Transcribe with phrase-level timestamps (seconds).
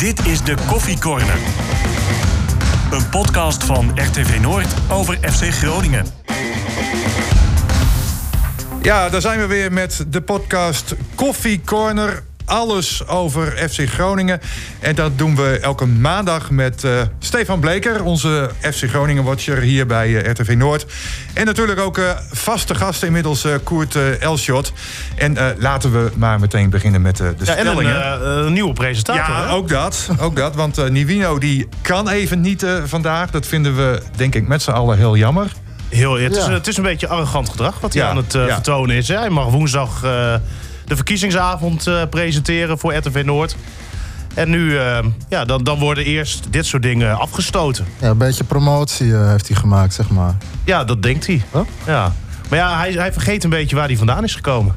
[0.00, 1.38] Dit is de Koffie Corner.
[2.90, 6.06] Een podcast van RTV Noord over FC Groningen.
[8.82, 12.22] Ja, daar zijn we weer met de podcast Koffie Corner.
[12.50, 14.40] Alles over FC Groningen.
[14.80, 20.08] En dat doen we elke maandag met uh, Stefan Bleker, onze FC Groningen-watcher hier bij
[20.08, 20.86] uh, RTV Noord.
[21.34, 24.72] En natuurlijk ook uh, vaste gast inmiddels Koert Elschot.
[25.16, 28.02] En laten we maar meteen beginnen met de ja, stellingen.
[28.04, 29.34] En een, een, nieuwe presentator.
[29.34, 30.08] Ja, ook dat.
[30.20, 33.30] Ook dat want Nivino die kan even niet vandaag.
[33.30, 35.52] Dat vinden we denk ik met z'n allen heel jammer.
[35.88, 36.40] Heel, het, ja.
[36.40, 38.46] is, het is een beetje arrogant gedrag wat hij ja, aan het ja.
[38.46, 39.08] vertonen is.
[39.08, 39.16] Hè?
[39.16, 40.02] Hij mag woensdag
[40.90, 43.56] de verkiezingsavond uh, presenteren voor RTV Noord.
[44.34, 44.98] En nu, uh,
[45.28, 47.86] ja, dan, dan worden eerst dit soort dingen afgestoten.
[48.00, 50.36] Ja, een beetje promotie uh, heeft hij gemaakt, zeg maar.
[50.64, 51.42] Ja, dat denkt hij.
[51.52, 51.60] Huh?
[51.86, 52.12] Ja.
[52.48, 54.74] Maar ja, hij, hij vergeet een beetje waar hij vandaan is gekomen.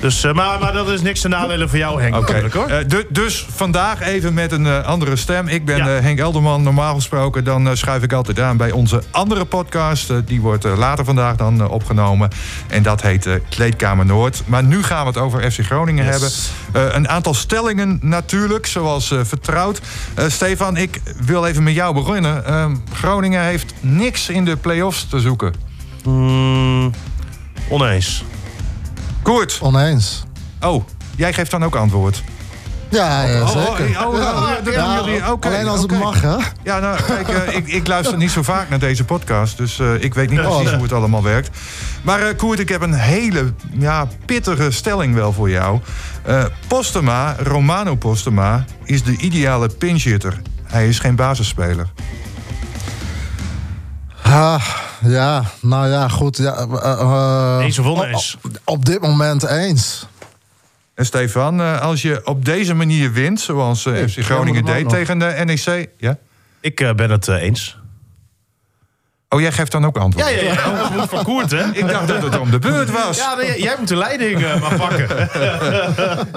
[0.00, 2.16] Dus, uh, maar, maar dat is niks te nadelen voor jou, Henk.
[2.16, 2.50] Okay.
[2.52, 2.70] Hoor.
[2.70, 5.48] Uh, dus vandaag even met een uh, andere stem.
[5.48, 5.86] Ik ben ja.
[5.86, 6.62] Henk Elderman.
[6.62, 10.12] Normaal gesproken dan schuif ik altijd aan bij onze andere podcast.
[10.24, 12.30] die wordt later vandaag dan opgenomen.
[12.68, 14.42] En dat heet Kleedkamer Noord.
[14.46, 16.50] Maar nu gaan we het over FC Groningen yes.
[16.72, 16.96] hebben.
[16.96, 19.80] een aantal stellingen natuurlijk, zoals vertrouwd.
[20.28, 22.44] Stefan, ik wil even met jou beginnen.
[22.44, 25.54] Ehm, Groningen heeft niks in de play-offs te zoeken.
[26.04, 26.92] Mm,
[27.68, 28.24] oneens.
[29.22, 29.58] Koert.
[29.62, 30.24] Oneens.
[30.60, 30.84] Oh,
[31.16, 32.22] jij geeft dan ook antwoord.
[32.88, 34.06] Ja, ja oh, zeker.
[34.06, 35.32] Oh, oh, ja, jullie.
[35.32, 35.96] Okay, alleen als okay.
[35.96, 36.36] het mag, hè?
[36.62, 39.56] Ja, nou, kijk, uh, ik, ik, luister niet zo vaak naar deze podcast.
[39.56, 41.58] Dus uh, ik weet niet precies oh, hoe het allemaal werkt.
[42.02, 45.80] Maar uh, Koert, ik heb een hele ja, pittige stelling wel voor jou.
[46.66, 50.40] Postema, Romano Postema, is de ideale pinchitter.
[50.64, 51.86] Hij is geen basisspeler.
[54.22, 54.64] Ah,
[55.02, 56.36] ja, nou ja, goed.
[56.36, 58.36] Ja, uh, eens of oneens?
[58.42, 60.06] Op, op, dit moment eens.
[60.94, 65.42] En Stefan, uh, als je op deze manier wint, zoals FC Groningen deed tegen de
[65.44, 65.88] NEC...
[65.96, 66.18] Ja?
[66.60, 67.78] Ik uh, ben het eens.
[69.28, 70.28] Oh, jij geeft dan ook antwoord?
[70.28, 71.06] Ja, ja, ja.
[71.06, 71.64] Van Koert, hè?
[71.72, 73.16] Ik dacht dat het om de beurt was.
[73.16, 75.28] Ja, nee, jij moet de leiding maar pakken.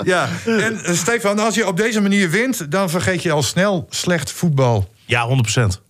[0.14, 2.72] ja, en Stefan, als je op deze manier wint...
[2.72, 4.90] dan vergeet je al snel slecht voetbal.
[5.06, 5.82] Ja, 100 procent.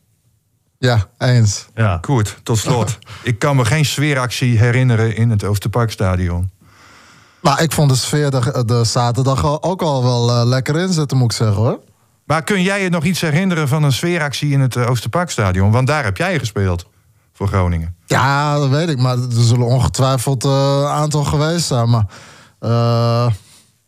[0.82, 1.68] Ja, eens.
[1.76, 1.98] Ja.
[2.02, 2.98] Goed, tot slot.
[3.24, 6.50] ik kan me geen sfeeractie herinneren in het Oosterparkstadion.
[7.42, 11.32] Nou, ik vond de sfeer de, de zaterdag ook al wel uh, lekker inzetten, moet
[11.32, 11.80] ik zeggen hoor.
[12.26, 15.72] Maar kun jij je nog iets herinneren van een sfeeractie in het uh, Oosterparkstadion?
[15.72, 16.86] Want daar heb jij gespeeld
[17.34, 17.96] voor Groningen.
[18.06, 18.98] Ja, dat weet ik.
[18.98, 21.90] Maar er zullen ongetwijfeld een uh, aantal geweest zijn.
[21.90, 22.06] Maar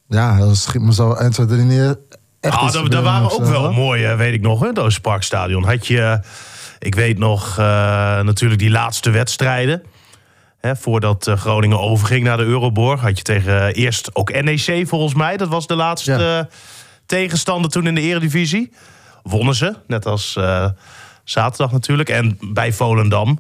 [0.08, 2.00] ja, dat schiet me zo 1, 2, 3 neer.
[2.40, 5.64] Echt ah, daar waren ook wel mooie, weet ik nog, hè, het Oosterparkstadion.
[5.64, 6.22] Had je...
[6.84, 7.66] Ik weet nog uh,
[8.22, 9.84] natuurlijk die laatste wedstrijden.
[10.60, 13.02] Hè, voordat uh, Groningen overging naar de Euroborg.
[13.02, 15.38] Had je tegen uh, eerst ook NEC volgens mij.
[15.38, 16.48] Dat was de laatste ja.
[17.06, 18.74] tegenstander toen in de eredivisie.
[19.24, 20.40] Wonnen ze, net als
[21.24, 22.10] zaterdag natuurlijk.
[22.10, 23.40] En bij Volendam,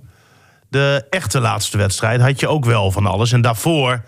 [0.69, 3.31] de echte laatste wedstrijd, had je ook wel van alles.
[3.31, 4.03] En daarvoor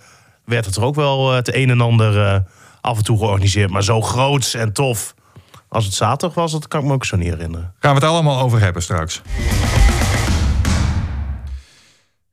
[0.46, 2.44] werd het er ook wel het een en ander
[2.81, 3.69] af en toe georganiseerd.
[3.69, 5.16] Maar zo groots en tof
[5.68, 7.74] als het zaterdag was, dat kan ik me ook zo niet herinneren.
[7.80, 9.22] Gaan we het allemaal over hebben straks.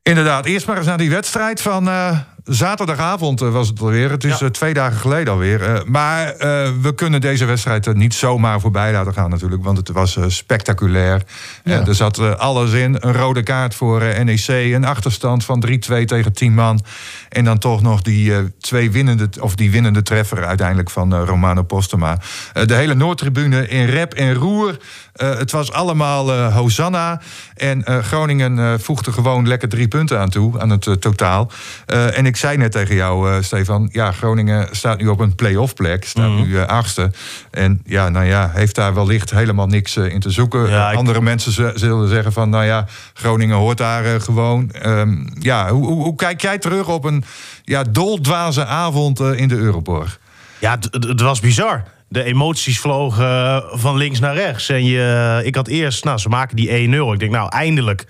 [0.02, 4.10] Inderdaad, eerst maar eens naar die wedstrijd van uh, zaterdagavond was het alweer.
[4.10, 4.50] Het is ja.
[4.50, 5.60] twee dagen geleden alweer.
[5.60, 6.38] Uh, maar uh,
[6.82, 9.64] we kunnen deze wedstrijd niet zomaar voorbij laten gaan natuurlijk.
[9.64, 11.22] Want het was spectaculair.
[11.64, 11.86] Ja.
[11.86, 12.96] er zat alles in.
[13.00, 14.48] Een rode kaart voor NEC.
[14.48, 16.80] Een achterstand van 3-2 tegen 10 man.
[17.28, 22.18] En dan toch nog die, twee winnende, of die winnende treffer uiteindelijk van Romano Postema.
[22.52, 24.76] de hele Noordtribune in rep en roer.
[25.16, 27.20] het was allemaal Hosanna.
[27.54, 30.60] En Groningen voegde gewoon lekker drie punten aan toe.
[30.60, 31.50] Aan het totaal.
[31.86, 33.88] en ik zei net tegen jou, uh, Stefan.
[33.92, 36.04] Ja, Groningen staat nu op een play-off plek.
[36.04, 36.46] Staat mm -hmm.
[36.46, 37.10] nu uh, achtste.
[37.50, 40.68] En ja, nou ja, heeft daar wellicht helemaal niks uh, in te zoeken.
[40.68, 41.24] Ja, Andere ik...
[41.24, 44.70] mensen zullen zeggen van, nou ja, Groningen hoort daar gewoon.
[44.86, 47.24] Um, ja, hoe, hoe, hoe, kijk jij terug op een
[47.64, 50.18] ja, doldwaze avond in de Euroborg?
[50.58, 51.84] Ja, het was bizar.
[52.08, 54.68] De emoties vlogen van links naar rechts.
[54.68, 57.12] En je, ik had eerst, nou, ze maken die 1-0.
[57.12, 58.06] Ik denk, nou, eindelijk.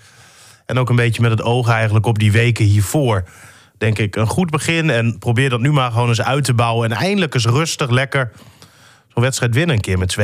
[0.65, 3.23] En ook een beetje met het oog eigenlijk op die weken hiervoor
[3.83, 4.89] denk ik, een goed begin.
[4.89, 6.91] En probeer dat nu maar gewoon eens uit te bouwen.
[6.91, 8.31] En eindelijk eens rustig, lekker
[9.13, 10.23] zo'n wedstrijd winnen een keer met 2-3-0.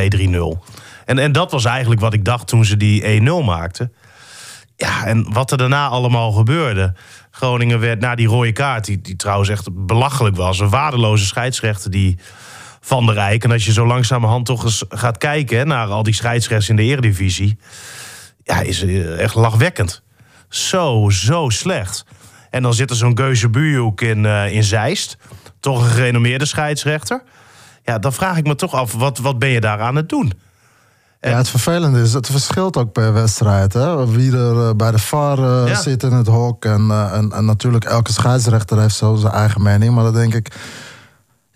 [1.05, 3.93] En, en dat was eigenlijk wat ik dacht toen ze die 1-0 maakten.
[4.75, 6.93] Ja, en wat er daarna allemaal gebeurde.
[7.31, 10.59] Groningen werd na die rode kaart, die, die trouwens echt belachelijk was.
[10.59, 12.17] Een waardeloze scheidsrechter die
[12.81, 13.43] van de Rijk.
[13.43, 16.83] En als je zo langzamerhand toch eens gaat kijken naar al die scheidsrechters in de
[16.83, 17.57] eredivisie.
[18.43, 18.83] Ja, is
[19.17, 20.03] echt lachwekkend.
[20.49, 22.05] Zo, zo slecht.
[22.49, 25.17] En dan zit er zo'n Geuze Buurhoek in, uh, in Zeist.
[25.59, 27.21] Toch een gerenommeerde scheidsrechter.
[27.83, 30.33] Ja, dan vraag ik me toch af, wat, wat ben je daar aan het doen?
[31.21, 33.73] Ja, het vervelende is, het verschilt ook per wedstrijd.
[33.73, 34.07] Hè?
[34.07, 35.81] Wie er eh, bij de VAR eh, Ja.
[35.81, 36.65] zit in het hok.
[36.65, 39.95] En, en, en natuurlijk, elke scheidsrechter heeft zo zijn eigen mening.
[39.95, 40.55] Maar dan denk ik...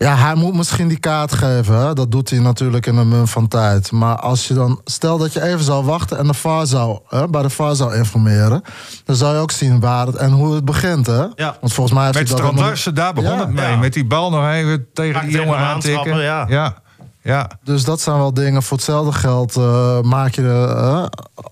[0.04, 1.76] Ja, hij moet misschien die kaart geven.
[1.76, 1.94] Hè?
[1.94, 3.92] Dat doet hij natuurlijk in een mum van tijd.
[3.92, 4.82] Maar als je dan...
[4.86, 7.96] Stel dat je even zou wachten en de VAR zou, hè, bij de VAR zou
[7.96, 8.62] informeren...
[9.06, 11.08] dan zou je ook zien waar het en hoe het begint.
[11.08, 11.22] Hè?
[11.36, 11.58] Ja.
[11.60, 13.40] Want volgens mij heeft Met hij dat Strand Larsen, daar begon Ja.
[13.40, 13.70] het mee.
[13.70, 13.76] Ja.
[13.76, 16.18] Met die bal nog even tegen die jongen aantikken.
[16.22, 16.46] ja.
[16.48, 16.76] ja.
[17.22, 17.50] ja.
[17.64, 18.64] Dus dat zijn wel dingen.
[18.64, 21.06] Voor hetzelfde geld eh, maak je eh,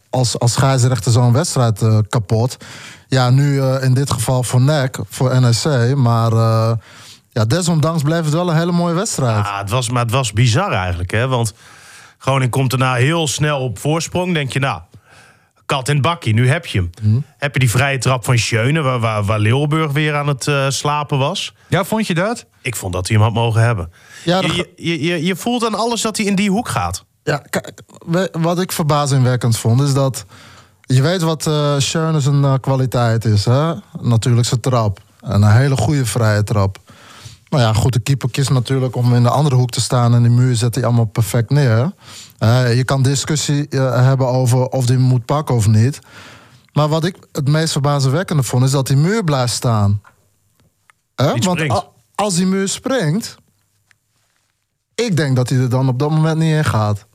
[0.09, 2.57] als, als scheidsrechter zo'n wedstrijd eh, kapot.
[3.07, 5.95] Ja, nu eh, in dit geval voor NEC, voor NEC.
[5.95, 6.71] Maar eh,
[7.31, 9.45] ja, desondanks bleef het wel een hele mooie wedstrijd.
[9.45, 11.27] Ja, het was, maar het was bizar eigenlijk, hè?
[11.27, 11.53] Want
[12.17, 14.33] Groningen komt daarna heel snel op voorsprong.
[14.33, 14.81] Denk je, nou,
[15.65, 16.89] kat in het bakkie, nu heb je hem.
[17.01, 17.19] Mhm.
[17.37, 20.65] Heb je die vrije trap van Schöne, waar, waar, waar Leeuwburg weer aan het eh,
[20.69, 21.53] slapen was?
[21.67, 22.45] Ja, vond je dat?
[22.61, 23.91] Ik vond dat hij hem had mogen hebben.
[24.23, 27.05] Ja, dat- je, je, je, je voelt aan alles dat hij in die hoek gaat.
[27.23, 27.43] Ja,
[28.31, 30.25] wat ik verbazingwekkend vond is dat...
[30.81, 33.45] Je weet wat eh Schöne zijn eh, kwaliteit is.
[33.45, 33.73] Hè?
[34.01, 34.99] Natuurlijk zijn trap.
[35.21, 36.77] En een hele goede vrije trap.
[37.51, 40.13] Maar ja, goed, de keeper kiest natuurlijk om in de andere hoek te staan...
[40.13, 41.93] en die muur zet hij allemaal perfect neer.
[42.37, 45.99] Eh, je kan discussie eh, hebben over of die moet pakken of niet.
[46.73, 48.63] Maar wat ik het meest verbazingwekkende vond...
[48.63, 50.01] is dat die muur blijft staan.
[51.15, 51.33] Hè?
[51.33, 53.37] Niet Want als die muur springt...
[54.95, 57.05] Ik denk dat hij er dan op dat moment niet in gaat.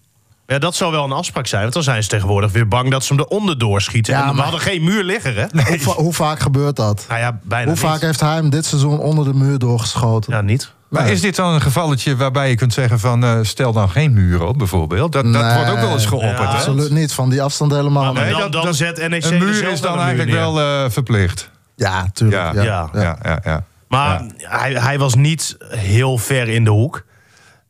[0.46, 1.62] Ja, dat zou wel een afspraak zijn.
[1.62, 4.12] Want dan zijn ze tegenwoordig weer bang dat ze hem eronder doorschieten.
[4.14, 5.46] Ja, en we maar- hadden geen muur liggen, hè?
[5.68, 7.04] Hoe, va- hoe vaak gebeurt dat?
[7.08, 7.82] Nou ja, bijna Hoe niet.
[7.84, 10.32] vaak heeft hij hem dit seizoen onder de muur doorgeschoten?
[10.32, 10.72] Ja, niet.
[10.88, 11.12] Maar Nee.
[11.12, 13.24] is dit dan een gevalletje waarbij je kunt zeggen van...
[13.24, 15.12] eh, stel dan geen muren op, bijvoorbeeld?
[15.12, 16.54] Dat, dat wordt ook wel eens geopperd, Ja, hè?
[16.56, 18.36] Absoluut niet, van die afstand helemaal Maar niet.
[18.38, 20.38] dan, dan zet NEC Een muur is dan muur eigenlijk neer.
[20.40, 21.50] wel eh, verplicht.
[21.76, 22.52] Ja, tuurlijk.
[22.54, 23.00] Ja, Ja, ja.
[23.02, 23.64] Ja, ja, ja.
[23.88, 27.04] Maar hij, hij was niet heel ver in de hoek.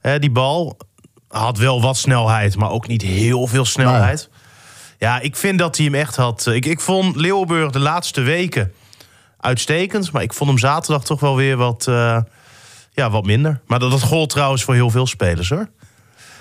[0.01, 0.77] Hè, die bal
[1.29, 4.29] had wel wat snelheid, maar ook niet heel veel snelheid.
[4.99, 6.47] Ja, ik vind dat hij hem echt had.
[6.47, 8.73] Ik, ik vond Leeuwburg de laatste weken
[9.41, 10.13] uitstekend.
[10.13, 12.19] Maar ik vond hem zaterdag toch wel weer wat, eh,
[12.93, 13.61] ja, wat minder.
[13.67, 15.69] Maar dat, dat gold trouwens voor heel veel spelers hoor.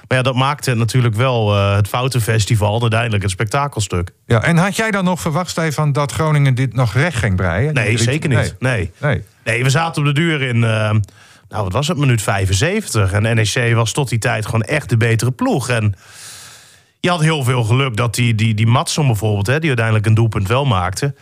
[0.08, 4.12] Maar ja, dat maakte natuurlijk wel eh, het Foutenfestival uiteindelijk een spektakelstuk.
[4.26, 7.74] Ja, en had jij dan nog verwacht, Stefan, dat Groningen dit nog recht ging breien?
[7.74, 8.56] Nee, zeker niet.
[8.60, 8.92] Nee.
[9.00, 9.24] Nee.
[9.44, 10.96] Nee, we zaten op de duur in, eh,
[11.56, 13.12] nou wat was het, minuut 75.
[13.12, 15.69] En NEC was tot die tijd gewoon echt de betere ploeg.
[15.69, 15.94] En
[17.00, 20.13] je had heel veel geluk dat die, die, die Matson bijvoorbeeld, hè, die uiteindelijk een
[20.13, 21.16] doelpunt wel maakte,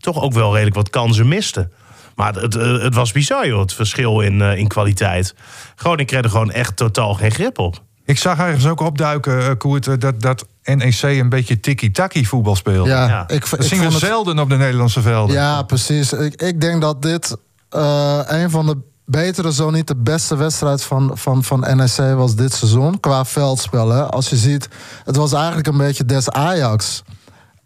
[0.00, 1.68] toch ook wel redelijk wat kansen miste.
[2.14, 5.34] Maar het, het, het was bizar, joh, het verschil in, eh, in kwaliteit.
[5.76, 7.82] Groningen kreeg er gewoon echt totaal geen grip op.
[8.04, 12.56] Ik zag ergens ook opduiken, eh, Koert, eh, dat, dat NEC een beetje tiki-taki voetbal
[12.56, 12.88] speelde.
[12.88, 13.22] Ja, Ja.
[13.28, 15.34] ik, Dat ik zien we het, zelden op de Nederlandse velden.
[15.36, 16.12] ja precies.
[16.12, 17.36] Ik, ik denk dat dit
[17.68, 22.34] eh, een van de betere, zo niet de beste wedstrijd van, van, van NEC was
[22.34, 23.00] dit seizoen.
[23.00, 23.88] Qua veldspel.
[23.90, 24.02] Hè.
[24.10, 24.68] Als je ziet,
[25.04, 27.02] het was eigenlijk een beetje des Ajax.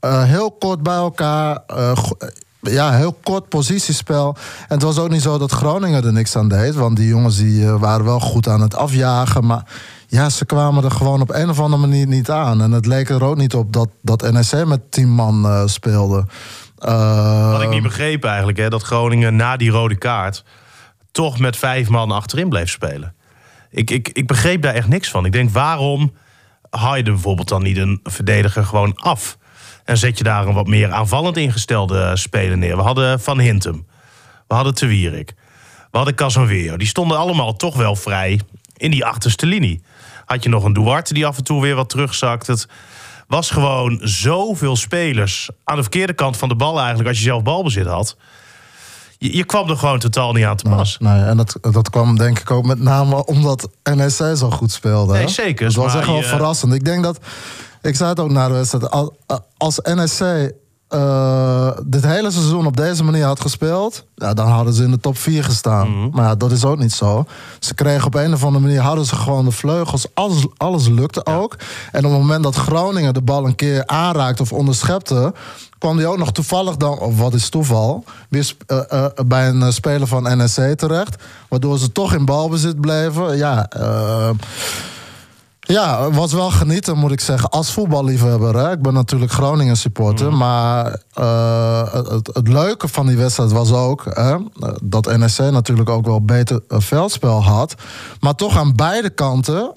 [0.00, 1.58] Eh, heel kort bij elkaar.
[1.66, 2.16] eh, go-
[2.62, 4.37] ja, heel kort positiespel.
[4.60, 6.75] En het was ook niet zo dat Groningen er niks aan deed.
[6.75, 9.46] Want die jongens die, eh, waren wel goed aan het afjagen.
[9.46, 9.64] Maar
[10.08, 12.62] ja, ze kwamen er gewoon op een of andere manier niet aan.
[12.62, 16.25] En het leek er ook niet op dat, dat NEC met 10 man eh, speelde.
[16.78, 20.44] Eh, Wat ik niet begreep eigenlijk, hè, dat Groningen na die rode kaart
[21.12, 23.15] toch met vijf man achterin bleef spelen.
[23.71, 25.25] Ik, ik, ik begreep daar echt niks van.
[25.25, 26.12] Ik denk, waarom
[26.71, 29.38] haal je bijvoorbeeld dan niet een verdediger gewoon af?
[29.85, 32.76] En zet je daar een wat meer aanvallend ingestelde speler neer.
[32.76, 33.87] We hadden Van Hintem.
[34.49, 35.35] We hadden Te Wierik.
[35.90, 36.76] We hadden Casanvero.
[36.76, 38.40] Die stonden allemaal toch wel vrij
[38.76, 39.83] in die achterste linie.
[40.25, 42.47] Had je nog een Duarte die af en toe weer wat terugzakt.
[42.47, 42.69] Het
[43.26, 47.09] was gewoon zoveel spelers aan de verkeerde kant van de bal eigenlijk...
[47.09, 48.17] als je zelf balbezit had.
[49.23, 50.97] Je, je kwam er gewoon totaal niet aan te pas.
[50.99, 55.12] Nee, en dat, dat kwam denk ik ook met name omdat NEC zo goed speelde.
[55.12, 56.73] Nee, zeker, Het was echt wel je- verrassend.
[56.75, 57.19] Ik denk dat,
[57.83, 59.17] ik zei het ook na de wedstrijd, al-
[59.57, 60.53] als NEC
[60.90, 65.00] eh, dit hele seizoen op deze manier had gespeeld, ja, dan hadden ze in de
[65.00, 65.90] top 4 gestaan.
[65.90, 66.09] Mhm.
[66.12, 67.25] Maar ja, dat is ook niet zo.
[67.59, 71.26] Ze kregen op een of andere manier, hadden ze gewoon de vleugels, alles, alles lukte
[71.26, 71.56] ook.
[71.92, 75.32] En op het moment dat Groningen de bal een keer aanraakte of onderschepte,
[75.78, 79.73] kwam die ook nog toevallig dan, of wat is toeval, weer eh, eh, bij een
[79.73, 81.23] speler van NEC terecht.
[81.49, 83.37] Waardoor ze toch in balbezit bleven.
[83.37, 84.30] Ja, eh,
[85.61, 87.50] ja, het was wel genieten, moet ik zeggen.
[87.50, 88.57] Als voetballiefhebber.
[88.57, 88.71] Hè.
[88.73, 90.33] Ik ben natuurlijk Groningen supporter.
[90.33, 94.05] Maar eh, het, het leuke van die wedstrijd was ook...
[94.05, 94.37] Hè,
[94.83, 97.75] dat NSC natuurlijk ook wel beter veldspel had.
[98.21, 99.73] Maar toch aan beide kanten...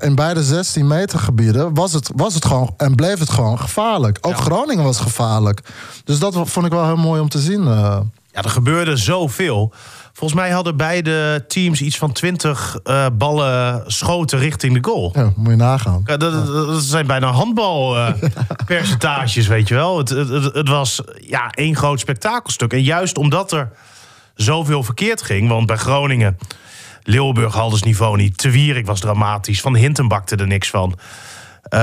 [0.00, 4.18] in beide 16 meter gebieden was het, was het gewoon en bleef het gewoon gevaarlijk.
[4.20, 5.60] Ook Groningen was gevaarlijk.
[6.04, 7.66] Dus dat vond ik wel heel mooi om te zien.
[7.68, 8.00] eh.
[8.32, 9.72] Ja, er gebeurde zoveel.
[10.18, 15.12] Volgens mij hadden beide teams iets van 20 uh, ballen schoten richting de goal.
[15.14, 16.02] Ja, moet je nagaan.
[16.04, 19.98] Ja, dat, dat, zijn bijna handbalpercentages, uh, weet je wel.
[19.98, 22.72] Het, het, het, was ja, één groot spektakelstuk.
[22.72, 23.70] En juist omdat er
[24.34, 26.38] zoveel verkeerd ging, want bij Groningen...
[27.02, 28.38] Leeuwenburg haalde het niveau niet.
[28.38, 29.60] Te Wierik was dramatisch.
[29.60, 30.98] Van Hinten bakte er niks van.
[31.74, 31.80] Uh,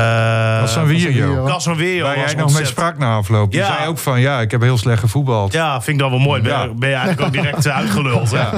[0.60, 1.46] Casanvirio.
[1.46, 3.52] Casanvirio Waar jij nog mee sprak na afloop.
[3.52, 3.76] Die ja.
[3.76, 5.54] zei ook van, ja, ik heb heel slecht gevoetbald.
[5.54, 6.42] Ja, vind ik dan wel mooi.
[6.42, 6.68] Ben, ja.
[6.68, 8.32] ben je eigenlijk ook direct uitgeluld.
[8.32, 8.52] Ja.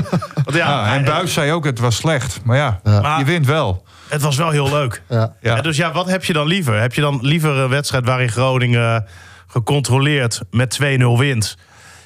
[0.44, 2.40] Want ja, ja, en Buis zei ook, het was slecht.
[2.44, 3.86] Maar ja, maar je wint wel.
[4.08, 5.02] Het was wel heel leuk.
[5.10, 5.34] Ja.
[5.42, 5.62] Ja.
[5.62, 6.80] dus ja, wat heb je dan liever?
[6.80, 9.06] Heb je dan liever een wedstrijd waarin Groningen
[9.48, 10.86] gecontroleerd met 2-0
[11.18, 11.58] wint?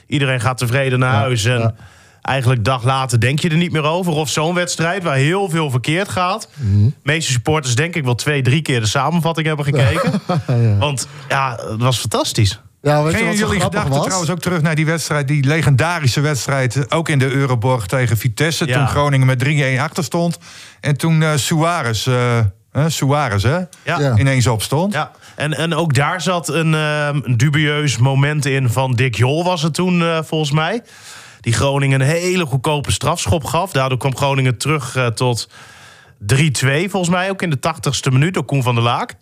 [0.07, 1.75] Iedereen gaat tevreden naar huis en
[2.21, 4.13] eigenlijk dag later denk je er niet meer over.
[4.13, 6.47] Of zo'n wedstrijd waar heel veel verkeerd gaat.
[6.55, 10.11] De meeste supporters denk ik wel twee, drie keer de samenvatting hebben gekeken.
[10.47, 10.77] ja.
[10.77, 12.59] Want ja, het was fantastisch.
[12.81, 14.03] Ja, weet Geen jullie gedachten was?
[14.03, 18.67] trouwens ook terug naar die wedstrijd, die legendarische wedstrijd, ook in de Euroborg tegen Vitesse,
[18.67, 18.77] ja.
[18.77, 19.43] toen Groningen met
[19.77, 20.37] 3-1 achter stond.
[20.79, 22.39] En toen uh, Suarez, uh,
[22.87, 24.17] Suarez hè, ja.
[24.17, 24.93] ineens opstond.
[24.93, 25.11] Ja.
[25.35, 29.73] En, en ook daar zat een uh, dubieus moment in van Dick Jol was het
[29.73, 30.81] toen volgens mij.
[31.41, 33.71] Die Groningen een hele goedkope strafschop gaf.
[33.71, 35.53] Daardoor kwam Groningen terug uh, tot 3-2,
[36.63, 39.15] volgens mij ook in de 80ste minuut door Koen van der Laak.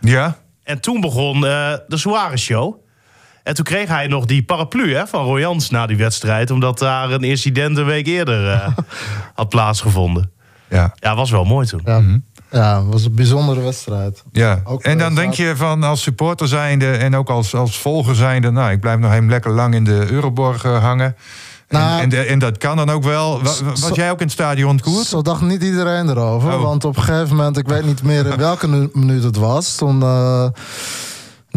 [0.00, 0.36] Ja.
[0.62, 2.84] En toen begon uh, de Suarez Show.
[3.42, 7.10] En toen kreeg hij nog die paraplu hè, van Royans na die wedstrijd, omdat daar
[7.10, 8.68] een incident een week eerder uh,
[9.34, 10.30] had plaatsgevonden.
[10.68, 10.94] Ja.
[10.94, 11.80] ja, was wel mooi toen.
[11.84, 12.00] Ja.
[12.00, 14.24] Mm Ja, het was een bijzondere wedstrijd.
[14.32, 18.14] Ja, ook en dan denk je van als supporter zijnde en ook als, als volger
[18.14, 18.50] zijnde...
[18.50, 21.16] nou, ik blijf nog even lekker lang in de Euroborg hangen.
[21.68, 23.42] Nou, en, en, en, dat kan dan ook wel.
[23.42, 25.08] Was, was jij ook in het stadion koers?
[25.08, 26.52] Zo dacht niet iedereen erover.
[26.52, 26.62] Oh.
[26.62, 29.74] Want op een gegeven moment, ik weet niet meer in welke minuut het was.
[29.74, 30.46] Toen uh,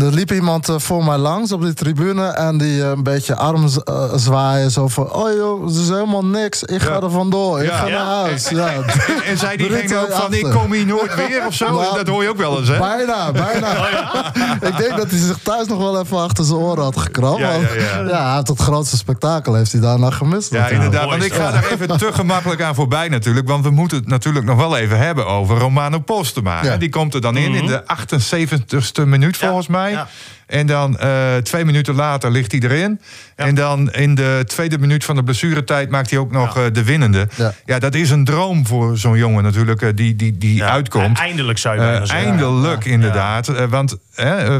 [0.02, 3.36] er liep iemand eh, voor mij langs op die tribune en die uh, een beetje
[3.36, 4.72] arm uh, zwaaien.
[4.72, 6.64] Zo van, oh joh, het is helemaal niks.
[6.64, 7.64] Ik ga er vandoor.
[7.64, 8.48] Ik ga naar huis.
[8.60, 8.68] Ja.
[8.68, 8.84] En,
[9.26, 11.66] en zei diegene ook van, ik kom hier nooit weer of zo?
[11.66, 12.78] Nou, dat hoor je ook wel eens, hè?
[12.78, 13.68] Bijna, bijna.
[14.10, 17.40] Oh, ik denk dat hij zich thuis nog wel even achter zijn oren had gekrapt.
[17.40, 18.38] Ja, ja, ja.
[18.38, 20.52] het grootste spektakel heeft hij daarna gemist.
[20.52, 21.10] Ja, inderdaad.
[21.10, 23.48] Want ik ga daar even te gemakkelijk aan voorbij natuurlijk.
[23.48, 26.78] Want we moeten het natuurlijk nog wel even hebben over Romano Postema.
[26.78, 29.89] Die komt er dan in, in de 78ste minuut volgens mij.
[29.92, 30.08] Ja.
[30.50, 33.02] En dan uh, twee minuten later ligt hij erin.
[33.36, 36.66] En dan in de tweede minuut van de blessuretijd maakt hij ook nog ja.
[36.66, 37.28] uh, de winnende.
[37.36, 37.54] Ja.
[37.66, 37.80] ja.
[37.80, 41.20] dat is een droom voor zo'n jongen natuurlijk, uh, die, die, die uitkomt.
[41.20, 42.28] Eindelijk zou je zeggen.
[42.28, 43.68] Eindelijk, inderdaad.
[43.70, 43.98] want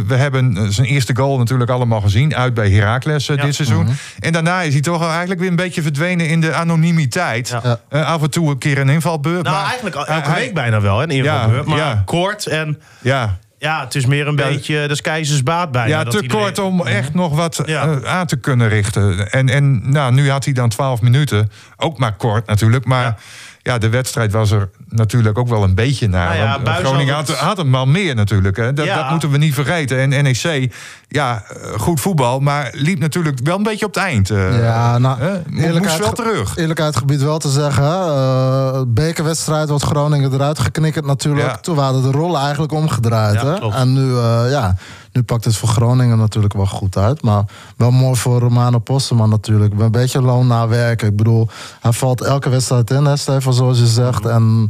[0.08, 2.36] we hebben zijn eerste goal natuurlijk allemaal gezien.
[2.36, 3.82] Uit bij Heracles dit seizoen.
[3.82, 3.98] Mm -hmm.
[4.20, 7.56] En daarna is hij toch eigenlijk weer een beetje verdwenen in de anonimiteit.
[7.90, 9.44] af en toe een keer een invalbeurt.
[9.44, 11.66] Nou, maar, eigenlijk elke week bijna wel, een invalbeurt.
[11.66, 12.82] maar kort en...
[13.02, 13.38] Ja.
[13.60, 15.90] Ja, het is meer een beetje de keizers baat bijna.
[15.90, 17.88] Ja, te kort om echt nog wat ja.
[17.88, 19.32] uh, aan te kunnen richten.
[19.32, 21.52] En, en nou, nu had hij dan 12 minuten.
[21.78, 22.86] Ook maar kort natuurlijk.
[22.86, 23.18] Maar ja,
[23.62, 26.28] ja de wedstrijd was er natuurlijk ook wel een beetje naar.
[26.28, 28.58] Nou ja, want Groningen had, had hem al meer natuurlijk.
[28.58, 28.74] Hè.
[28.74, 30.00] Dat, dat, moeten we niet vergeten.
[30.00, 30.74] En NEC,
[31.08, 31.44] ja,
[31.78, 32.40] goed voetbal.
[32.40, 34.32] Maar liep natuurlijk wel een beetje op het eind.
[34.32, 36.58] Uh, ja, nou, eerlijkheid, moest wel terug.
[36.58, 37.84] Eerlijkheid gebied wel te zeggen.
[37.84, 41.56] Uh, bekerwedstrijd wordt Groningen eruit geknikkerd natuurlijk.
[41.56, 43.42] Toen waren de rollen eigenlijk omgedraaid.
[43.42, 43.72] hè?
[43.72, 44.76] En nu, uh, ja...
[45.12, 47.22] Nu pakt het voor Groningen natuurlijk wel goed uit.
[47.22, 47.44] Maar
[47.78, 49.74] wel mooi voor Romano Postema natuurlijk.
[49.80, 51.08] Een beetje loon na werken.
[51.08, 51.48] Ik bedoel,
[51.80, 54.26] hij valt elke wedstrijd in, hè, Stefan, zoals je zegt.
[54.26, 54.70] En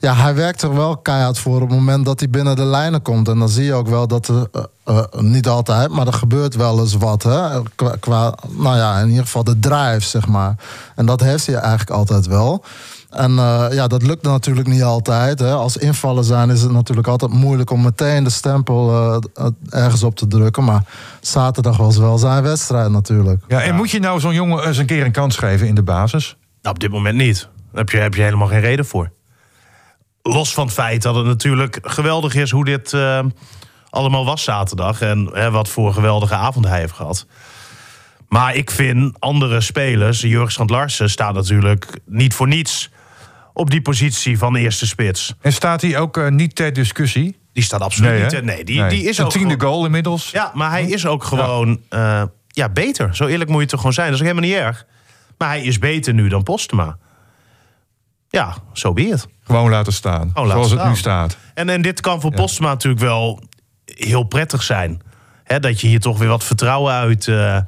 [0.00, 3.02] ja, hij werkt er wel keihard voor op het moment dat hij binnen de lijnen
[3.02, 3.28] komt.
[3.28, 6.54] En dan zie je ook wel dat er, uh, uh, niet altijd, maar er gebeurt
[6.54, 7.22] wel eens wat.
[7.22, 7.62] Hè?
[8.00, 10.54] Qua, nou ja, in ieder geval de drive, zeg maar.
[10.94, 12.64] En dat heeft hij eigenlijk altijd wel.
[13.10, 15.38] En uh, ja, dat lukt natuurlijk niet altijd.
[15.38, 15.52] Hè.
[15.52, 18.90] Als invallen zijn is het natuurlijk altijd moeilijk om meteen de stempel
[19.38, 20.64] uh, ergens op te drukken.
[20.64, 20.82] Maar
[21.20, 23.42] zaterdag was wel zijn wedstrijd natuurlijk.
[23.48, 23.74] Ja, en ja.
[23.74, 26.36] moet je nou zo'n jongen eens een keer een kans geven in de basis?
[26.62, 27.40] Nou, op dit moment niet.
[27.40, 29.10] Daar heb je, heb je helemaal geen reden voor.
[30.22, 33.20] Los van het feit dat het natuurlijk geweldig is hoe dit uh,
[33.90, 35.00] allemaal was zaterdag.
[35.00, 37.26] En hè, wat voor geweldige avond hij heeft gehad.
[38.28, 42.90] Maar ik vind andere spelers, Jurgen Strand Larsen staat natuurlijk niet voor niets
[43.56, 45.34] op die positie van eerste spits.
[45.40, 47.38] En staat hij ook uh, niet ter discussie?
[47.52, 48.44] Die staat absoluut nee, niet ter...
[48.44, 48.88] Nee, die, nee.
[48.88, 50.30] die is Een ook tiende gewoon, goal inmiddels.
[50.30, 52.20] Ja, maar hij is ook gewoon ja.
[52.20, 53.16] Uh, ja, beter.
[53.16, 54.06] Zo eerlijk moet je toch gewoon zijn.
[54.06, 54.86] Dat is ook helemaal niet erg.
[55.38, 56.96] Maar hij is beter nu dan Postema.
[58.28, 59.28] Ja, zo so be it.
[59.44, 61.36] Gewoon laten staan, gewoon zoals laten het nu staat.
[61.54, 62.36] En, en dit kan voor ja.
[62.36, 63.42] Postema natuurlijk wel
[63.84, 65.02] heel prettig zijn.
[65.44, 67.58] Hè, dat je hier toch weer wat vertrouwen uit, uh,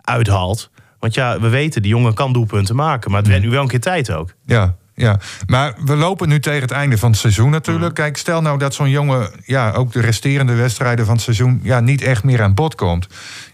[0.00, 0.70] uithaalt.
[0.98, 3.10] Want ja, we weten, die jongen kan doelpunten maken.
[3.10, 4.34] Maar het werd nu wel een keer tijd ook.
[4.44, 7.84] Ja, Ja, maar we lopen nu tegen het einde van het seizoen natuurlijk.
[7.92, 8.02] Mhm.
[8.02, 11.80] Kijk, stel nou dat zo'n jongen, ja, ook de resterende wedstrijden van het seizoen, ja,
[11.80, 13.06] niet echt meer aan bod komt.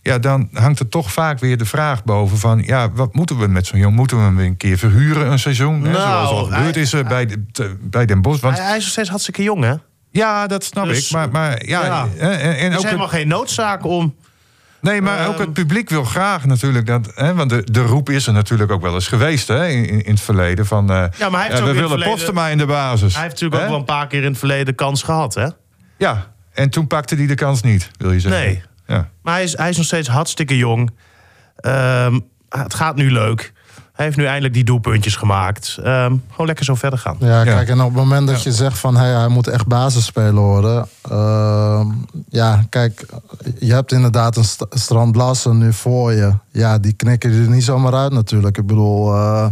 [0.02, 3.46] Ja, dan hangt er toch vaak weer de vraag boven van, ja, wat moeten we
[3.46, 3.94] met zo'n jongen?
[3.96, 5.82] Moeten we hem weer een keer verhuren een seizoen?
[5.82, 8.40] hè, Nou, zoals al gebeurd is eh, bij, de- bij Den Bosch.
[8.42, 9.74] Want Hij, hij is nog steeds hartstikke jong, hè?
[10.10, 11.12] ja, dat snap Dus, ik.
[11.12, 12.06] Maar, maar ja, ja.
[12.18, 14.14] en, en Er is helemaal geen noodzaak om...
[14.80, 15.40] Nee, maar ook Ehm.
[15.42, 17.12] het publiek wil graag natuurlijk dat.
[17.14, 20.10] Hè, want de, de roep is er natuurlijk ook wel eens geweest hè, in, in
[20.12, 20.66] het verleden.
[20.66, 23.12] Van, eh, Ja, maar hij heeft we willen verleden- Postema in de basis.
[23.14, 23.62] Hij heeft natuurlijk Hè?
[23.62, 25.46] ook wel een paar keer in het verleden kans gehad, hè?
[25.98, 28.40] Ja, en toen pakte hij de kans niet, wil je zeggen.
[28.40, 28.62] Nee.
[28.86, 29.08] Ja.
[29.22, 30.90] Maar hij is, hij is nog steeds hartstikke jong.
[31.56, 33.52] Ehm, het gaat nu leuk.
[34.00, 35.78] Hij heeft nu eindelijk die doelpuntjes gemaakt.
[35.82, 37.16] Ehm, gewoon lekker zo verder gaan.
[37.18, 40.34] Ja, kijk, en op het moment dat je zegt van hey, hij moet echt basisspeler
[40.34, 40.88] worden.
[41.10, 41.86] ehm,
[42.28, 43.06] ja, kijk,
[43.58, 46.32] je hebt inderdaad een st Strand Larsen nu voor je.
[46.50, 48.58] Ja, die knikken er niet zomaar uit natuurlijk.
[48.58, 49.46] Ik bedoel, eh,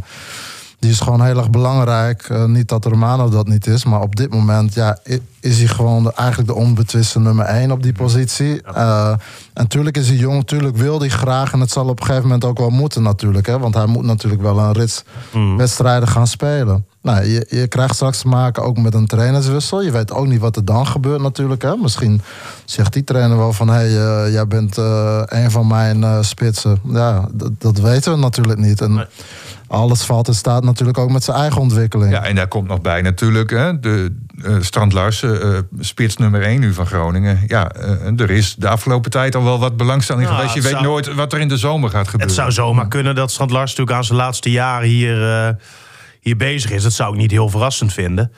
[0.78, 2.22] die is gewoon heel erg belangrijk.
[2.22, 4.98] Eh, niet dat Romano dat niet is, maar op dit moment ja,
[5.40, 8.62] is hij gewoon de- eigenlijk de onbetwiste nummer één op die positie.
[8.62, 9.18] Eh, en
[9.54, 11.52] natuurlijk is hij jong, natuurlijk wil hij graag.
[11.52, 13.46] En het zal op een gegeven moment ook wel moeten natuurlijk.
[13.46, 15.04] Hè, want hij moet natuurlijk wel een rits
[15.56, 16.86] wedstrijden gaan spelen.
[17.02, 19.82] Nou, je, je krijgt straks te maken ook met een trainerswissel.
[19.82, 21.62] Je weet ook niet wat er dan gebeurt natuurlijk.
[21.62, 21.76] Hè.
[21.76, 22.20] Misschien
[22.64, 23.68] zegt die trainer wel van...
[23.68, 24.76] hé, hey, eh, jij bent
[25.26, 26.78] een van mijn spitsen.
[26.84, 28.80] Ja, dat, dat weten we natuurlijk niet.
[28.80, 29.08] En
[29.68, 32.12] alles valt en staat natuurlijk ook met zijn eigen ontwikkeling.
[32.12, 36.42] ja, en daar komt nog bij natuurlijk hè, de eh Strand Larsen, eh, spits nummer
[36.42, 37.40] 1 nu van Groningen.
[37.46, 40.54] Ja, eh, er is de afgelopen tijd al wel wat belangstelling Nou, geweest.
[40.54, 42.26] Je weet zou- nooit wat er in de zomer gaat gebeuren.
[42.26, 45.54] Het zou zomaar kunnen dat Strand Lars natuurlijk aan zijn laatste jaren hier, eh,
[46.20, 46.82] hier bezig is.
[46.82, 48.32] Dat zou ik niet heel verrassend vinden.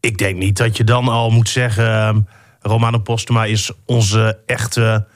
[0.00, 2.28] Ik denk niet dat je dan al moet zeggen...
[2.60, 5.06] Romano Postema is onze echte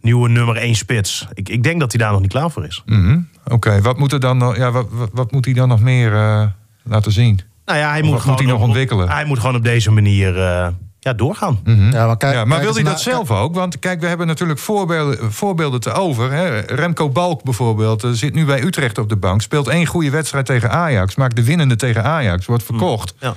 [0.00, 1.26] nieuwe nummer 1 spits.
[1.34, 2.82] Ik, ik denk dat hij daar nog niet klaar voor is.
[2.86, 3.18] Mhm.
[3.48, 6.46] Oké, wat moet er dan ja, wat, wat, wat moet hij dan nog meer eh,
[6.82, 7.40] laten zien?
[7.64, 9.08] Nou ja, hij moet, moet hij nog op- ontwikkelen?
[9.08, 10.68] Hij moet gewoon op deze manier eh,
[11.00, 11.60] ja, doorgaan.
[11.64, 13.54] Ja, maar, kijk, Ja, maar kijk wil hij dat zelf ook?
[13.54, 16.32] Want kijk, we hebben natuurlijk voorbeelden, voorbeelden te over.
[16.32, 16.58] Hè.
[16.58, 19.42] Remco Balk bijvoorbeeld eh, zit nu bij Utrecht op de bank.
[19.42, 21.14] Speelt één goede wedstrijd tegen Ajax.
[21.14, 22.46] Maakt de winnende tegen Ajax.
[22.46, 23.14] Wordt verkocht.
[23.20, 23.34] Ja.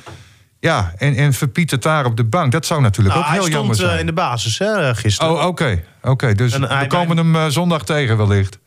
[0.59, 2.51] Ja, en, en verpiet het daar op de bank.
[2.51, 3.99] Dat zou natuurlijk Nou, ook hij heel jammer stond eh, zijn.
[4.07, 5.33] in de basis hè, gisteren.
[5.33, 5.83] Oh, oké.
[6.01, 8.59] Oké, dus En hij we komen hem zondag tegen wellicht.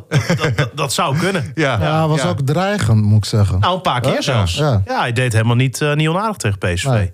[0.00, 1.52] Dat, dat, dat, zou kunnen.
[1.54, 3.60] Ja, Ja, was ook dreigend, moet ik zeggen.
[3.60, 4.20] Nou, een paar keer Ja.
[4.20, 4.54] zelfs.
[4.54, 4.82] Ja.
[4.86, 5.00] Ja.
[5.00, 6.86] hij deed helemaal niet, eh, niet onaardig tegen PSV.
[6.86, 7.12] Nee.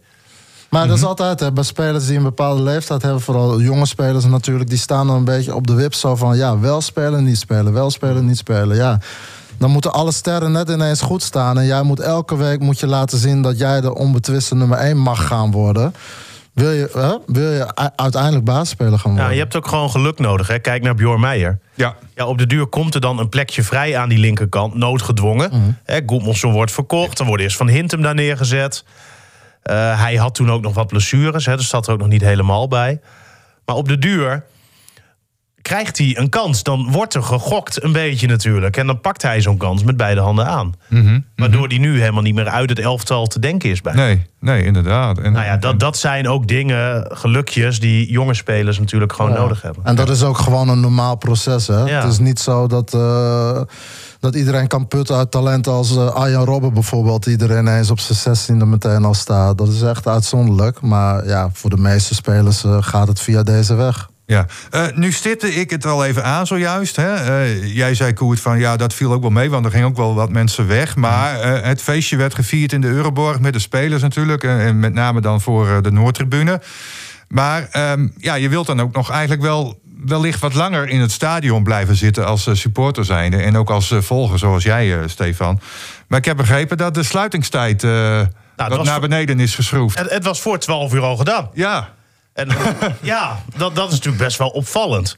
[0.71, 4.25] Maar dat is altijd hè, bij spelers die een bepaalde leeftijd hebben, vooral jonge spelers
[4.25, 7.39] natuurlijk, die staan dan een beetje op de wip zo van ja, wel spelen, niet
[7.39, 8.77] spelen, wel spelen, niet spelen.
[8.77, 8.99] Ja.
[9.59, 11.59] Dan moeten alle sterren net ineens goed staan.
[11.59, 14.97] En jij moet elke week moet je laten zien dat jij de onbetwiste nummer 1
[14.99, 15.95] mag gaan worden.
[16.59, 19.29] Wil je, hè, wil je uiteindelijk basisspeler gaan worden?
[19.29, 20.47] Ja, je hebt ook gewoon geluk nodig.
[20.47, 20.59] Hè?
[20.59, 21.59] Kijk naar Bjorn Meijer.
[21.75, 21.97] Ja.
[22.15, 25.79] Ja, op de duur komt er dan een plekje vrij aan die linkerkant, noodgedwongen.
[25.85, 28.85] Hè, Goedmanson wordt verkocht, dan wordt eerst Van Hintem daar neergezet.
[29.63, 32.23] Eh, hij had toen ook nog wat blessures, hè, dus zat er ook nog niet
[32.23, 33.01] helemaal bij.
[33.65, 34.45] Maar op de duur
[35.69, 36.63] krijgt hij een kans.
[36.63, 38.77] Dan wordt er gegokt een beetje natuurlijk.
[38.77, 40.75] En dan pakt hij zo'n kans met beide handen aan.
[41.37, 43.93] Waardoor hij nu helemaal niet meer uit het elftal te denken is bij.
[43.93, 45.19] Mhm, Nee, nee, inderdaad.
[45.19, 49.63] En, Nou ja, dat, dat zijn ook dingen, gelukjes, die jonge spelers natuurlijk gewoon nodig
[49.63, 49.85] hebben.
[49.85, 51.67] En dat is ook gewoon een normaal proces.
[51.67, 51.83] Hè?
[51.85, 52.01] Ja.
[52.01, 53.61] Het is niet zo dat, eh,
[54.21, 58.01] dat iedereen kan putten uit talenten als eh, Arjan Robben bijvoorbeeld, die er ineens op
[58.01, 59.59] zijn zestiende meteen al staat.
[59.59, 60.81] Dat is echt uitzonderlijk.
[60.81, 64.09] Maar ja, voor de meeste spelers eh, gaat het via deze weg.
[64.29, 66.97] Ja, Eh, nu stipte ik het al even aan zojuist.
[66.97, 67.15] Hè?
[67.15, 69.97] Eh, jij zei Koert van ja, dat viel ook wel mee, want er gingen ook
[69.97, 70.97] wel wat mensen weg.
[70.97, 74.45] Maar eh, het feestje werd gevierd in de Euroborg met de spelers natuurlijk.
[74.45, 76.61] en met name dan voor de Noordtribune.
[77.29, 81.13] Maar ehm, ja, je wilt dan ook nog eigenlijk wel wellicht wat langer in het
[81.13, 83.37] stadion blijven zitten als supporter zijnde.
[83.37, 85.61] En ook als volger, zoals jij, Stefan.
[86.07, 87.83] Maar ik heb begrepen dat de sluitingstijd
[88.57, 89.99] wat was naar beneden is geschroefd.
[89.99, 91.51] Het, het was voor 12 uur al gedaan.
[91.53, 91.97] Ja,
[92.39, 92.49] En
[93.03, 95.17] ja, dat, dat is natuurlijk best wel opvallend.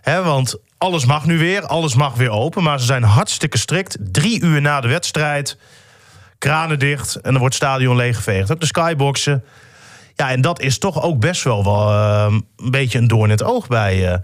[0.00, 2.62] Hè, want alles mag nu weer, alles mag weer open.
[2.62, 3.96] Maar ze zijn hartstikke strikt.
[4.00, 5.58] Drie uur na de wedstrijd,
[6.38, 8.52] kranen dicht en dan wordt het stadion leeggeveegd.
[8.52, 9.44] Ook de skyboxen.
[10.14, 13.30] Ja, en dat is toch ook best wel, wel eh, een beetje een doorn in
[13.30, 14.18] het oog bij eh,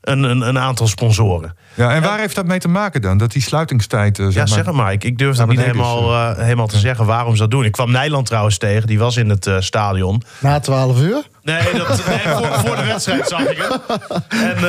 [0.00, 1.56] een, een, een aantal sponsoren.
[1.74, 3.18] ja, en waar heeft dat mee te maken dan?
[3.18, 4.18] Dat die sluitingstijd.
[4.18, 4.92] eh, Ja, maar- zeg maar.
[4.92, 7.64] Ik, ik durf dat niet is, helemaal, eh, helemaal te zeggen waarom ze dat doen.
[7.64, 10.22] Ik kwam Nijland trouwens tegen, die was in het eh, stadion.
[10.38, 11.22] Na 12 uur?
[11.50, 13.80] Nee, dat, nee voor, voor de wedstrijd zag ik het.
[14.28, 14.60] En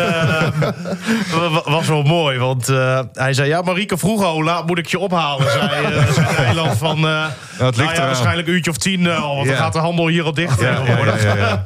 [1.52, 3.48] wa- was wel mooi, want eh, hij zei...
[3.50, 5.52] Ja, Marieke vroeg al, hoe laat moet ik je ophalen?
[5.52, 7.08] Zei, eh zei van...
[7.08, 7.26] eh
[7.58, 8.06] het ligt nou ja, eraan.
[8.06, 11.62] waarschijnlijk een uurtje of tien al, want dan gaat de handel hier al dicht Ja.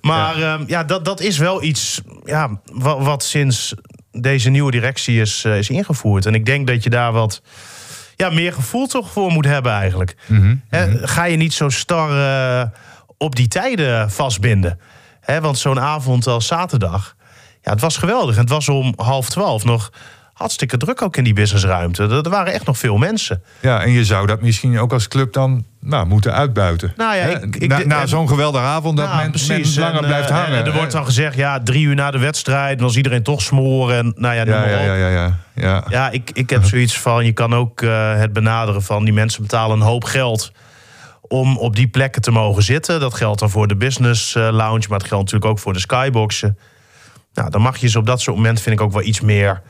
[0.00, 3.74] Maar ja, ja dat, dat is wel iets ja, wat, wat sinds
[4.12, 6.26] deze nieuwe directie is, is ingevoerd.
[6.26, 7.42] En ik denk dat je daar wat
[8.16, 10.16] ja, meer gevoel toch voor moet hebben eigenlijk.
[10.68, 12.10] Hè, ga je niet zo star
[13.18, 14.78] op die tijden vastbinden.
[15.20, 17.14] Hè, want zo'n avond als zaterdag,
[17.62, 18.34] ja, het was geweldig.
[18.34, 19.90] En het was om half twaalf nog
[20.32, 22.02] hartstikke druk ook in die businessruimte.
[22.02, 23.42] Er, waren echt nog veel mensen.
[23.60, 26.92] Ja, en je zou dat misschien ook als club dan nou, moeten uitbuiten.
[26.96, 27.42] Nou ja, Hè?
[27.42, 30.58] ik- ik- na zo'n geweldige avond dat Ja, men, men langer En, blijft eh, hangen.
[30.58, 32.78] En er wordt dan gezegd, ja, drie uur na de wedstrijd...
[32.78, 35.84] dan was iedereen toch smoren en nou ja, ja, ja, ja, ja.
[35.88, 39.04] Ja, ik, ik heb zoiets van, je kan ook eh, het benaderen van...
[39.04, 40.52] die mensen betalen een hoop geld
[41.28, 43.00] om op die plekken te mogen zitten.
[43.00, 45.78] Dat geldt dan voor de business eh, lounge, maar het geldt natuurlijk ook voor de
[45.78, 46.58] skyboxen.
[47.34, 49.62] Nou, dan mag je ze op dat soort moment, vind ik, ook wel iets meer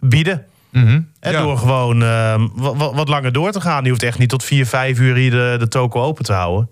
[0.00, 0.44] bieden.
[0.72, 1.42] En Ja.
[1.42, 3.84] door gewoon eh, wa- wat langer door te gaan.
[3.84, 6.70] Je hoeft echt niet tot vier, vijf uur hier de, de toko open te houden.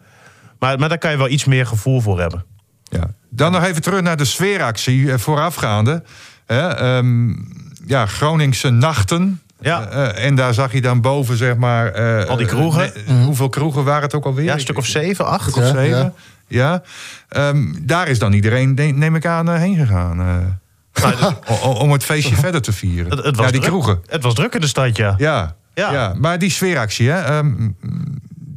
[0.58, 2.44] Maar, maar daar kan je wel iets meer gevoel voor hebben.
[2.84, 3.10] Ja.
[3.30, 6.02] Dan nog even terug naar de sfeeractie eh, voorafgaande.
[6.46, 7.28] Hè, ehm,
[7.86, 9.40] ja, Groningse nachten.
[9.60, 9.86] Ja.
[9.88, 11.92] Eh, eh, en daar zag je dan boven, zeg maar...
[11.92, 12.92] eh, Al die kroegen.
[13.24, 14.44] Hoeveel kroegen waren het ook alweer?
[14.44, 15.48] Ja, een stuk of zeven, acht.
[15.56, 15.98] Of Ja, zeven.
[15.98, 16.12] ja.
[16.48, 16.82] Ja.
[17.28, 20.20] Ehm, daar is dan iedereen, de- neem ik aan, heen gegaan.
[20.20, 21.34] eh, Nou,
[21.84, 23.10] om het feestje verder te vieren.
[23.16, 23.72] het- het was ja, die druk.
[23.72, 24.00] kroegen.
[24.06, 25.14] Het was druk in de stad, ja.
[25.16, 25.92] Ja, Ja.
[25.92, 26.14] ja.
[26.18, 27.52] maar die sfeeractie, hè, ehm,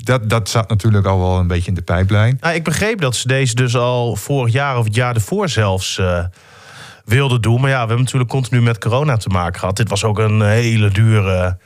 [0.04, 2.38] dat, dat zat natuurlijk al wel een beetje in de pijplijn.
[2.42, 5.98] Nou, ik begreep dat ze deze dus al vorig jaar of het jaar ervoor zelfs
[5.98, 6.24] eh,
[7.10, 7.62] wilden doen.
[7.62, 9.78] Maar ja, we hebben natuurlijk continu met corona te maken gehad.
[9.78, 11.58] Dit was ook een hele dure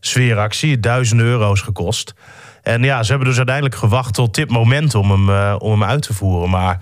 [0.00, 0.80] sfeeractie.
[0.80, 2.14] Duizenden euro's gekost.
[2.62, 5.84] En ja, ze hebben dus uiteindelijk gewacht tot dit moment om hem, eh, om hem
[5.84, 6.50] uit te voeren.
[6.50, 6.78] Maar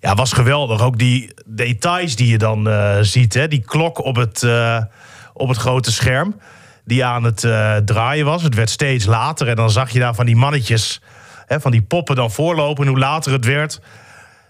[0.00, 0.82] ja, het was geweldig.
[0.82, 3.34] Ook die details die je dan eh, ziet.
[3.34, 3.48] Hè?
[3.48, 4.82] Die klok op het, eh,
[5.32, 6.40] op het grote scherm.
[6.84, 7.40] Die aan het
[7.84, 8.42] draaien was.
[8.42, 9.48] Het werd steeds later.
[9.48, 11.00] En dan zag je daar van die mannetjes.
[11.46, 12.84] Hè, van die poppen dan voorlopen.
[12.84, 13.80] En hoe later het werd.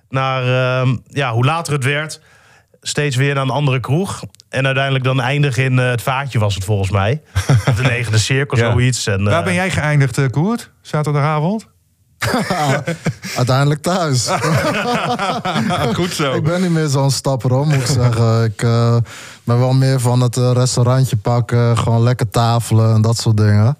[0.08, 2.20] Naar, ehm, ja, hoe later het werd.
[2.82, 4.22] Steeds weer naar een andere kroeg.
[4.48, 7.22] En uiteindelijk dan eindig in eh, het vaatje was het volgens mij.
[7.66, 8.70] Of de negende cirkel, Ja.
[8.70, 9.06] zoiets.
[9.06, 10.70] En, Waar eh, ben jij geëindigd, eh, Koert?
[10.82, 11.66] Zaterdagavond?
[13.36, 14.28] Uiteindelijk thuis.
[15.98, 16.32] Goed zo.
[16.34, 18.44] ik ben niet meer zo'n stapper hoor, moet ik zeggen.
[18.44, 18.96] Ik eh,
[19.44, 23.78] ben wel meer van het restaurantje pakken, gewoon lekker tafelen en dat soort dingen.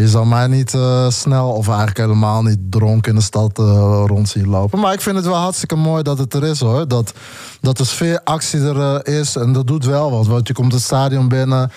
[0.00, 4.02] Je zal mij niet eh, snel of eigenlijk helemaal niet dronken in de stad eh,
[4.06, 4.80] rond zien lopen.
[4.80, 6.88] Maar ik vind het wel hartstikke mooi dat het er is hoor.
[6.88, 7.12] Dat,
[7.60, 10.26] dat de sfeeractie er eh, is en dat doet wel wat.
[10.26, 11.70] Want je komt het stadion binnen,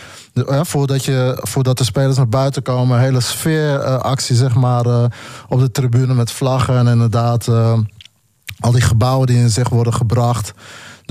[0.62, 4.86] voordat, je, voordat de spelers naar buiten komen, hele sfeeractie zeg maar
[5.48, 7.48] op de tribune met vlaggen en inderdaad
[8.60, 10.54] al die gebouwen die in zich worden gebracht.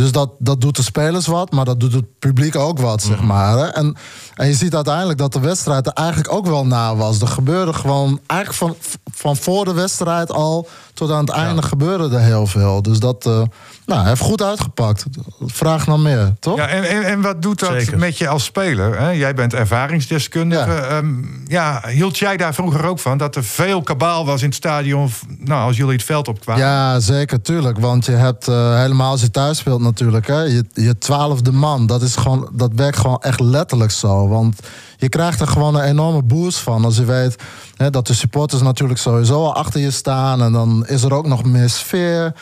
[0.00, 3.22] Dus dat, dat doet de spelers wat, maar dat doet het publiek ook wat, zeg
[3.22, 3.58] maar.
[3.58, 3.66] Hè?
[3.66, 3.96] En,
[4.34, 7.20] en je ziet uiteindelijk dat de wedstrijd er eigenlijk ook wel na was.
[7.20, 8.76] Er gebeurde gewoon, eigenlijk van,
[9.12, 10.68] van voor de wedstrijd al
[11.00, 12.82] tot aan het einde gebeurde er heel veel.
[12.82, 13.42] Dus dat eh,
[13.86, 15.04] nou, heeft goed uitgepakt.
[15.46, 16.56] Vraag naar meer, toch?
[16.56, 17.98] Ja, en, en, en wat doet dat Zeker.
[17.98, 18.98] met je als speler?
[18.98, 19.10] Hè?
[19.10, 20.70] Jij bent ervaringsdeskundige.
[20.70, 20.96] Ja.
[20.96, 21.02] Ja.
[21.46, 23.18] ja, hield jij daar vroeger ook van?
[23.18, 26.62] Dat er veel kabaal was in het stadion nou, als jullie het veld opkwamen?
[26.62, 27.78] Ja, zeker, tuurlijk.
[27.78, 31.86] Want je hebt eh, helemaal als je thuis speelt natuurlijk, hè, je, je twaalfde man,
[31.86, 34.28] dat, is gewoon, dat werkt gewoon echt letterlijk zo.
[34.28, 34.60] Want
[35.00, 36.84] je krijgt er gewoon een enorme boost van.
[36.84, 37.42] Als je weet
[37.76, 40.42] hè, dat de supporters natuurlijk sowieso al achter je staan.
[40.42, 42.34] En dan is er ook nog meer sfeer.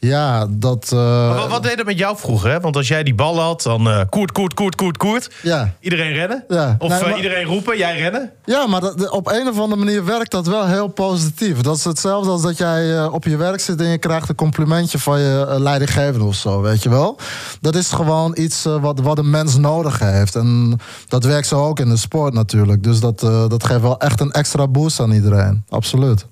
[0.00, 0.92] Ja, dat...
[0.92, 2.50] eh, Maar wat, wat deed het met jou vroeger?
[2.50, 2.60] Hè?
[2.60, 5.30] Want als jij die bal had, dan eh koert, koert, koert, koert, koert.
[5.42, 5.72] Ja.
[5.80, 6.44] Iedereen rennen?
[6.48, 6.76] Ja.
[6.78, 8.32] Of Nee, eh, maar- iedereen roepen, jij rennen?
[8.44, 11.60] Ja, maar dat, op een of andere manier werkt dat wel heel positief.
[11.60, 14.98] Dat is hetzelfde als dat jij op je werk zit en je krijgt een complimentje
[14.98, 17.18] van je leidinggevende of zo, weet je wel.
[17.60, 20.34] Dat is gewoon iets wat, wat een mens nodig heeft.
[20.34, 22.82] En dat werkt zo ook in de sport natuurlijk.
[22.82, 25.64] Dus dat, eh, dat geeft wel echt een extra boost aan iedereen.
[25.68, 26.26] Absoluut.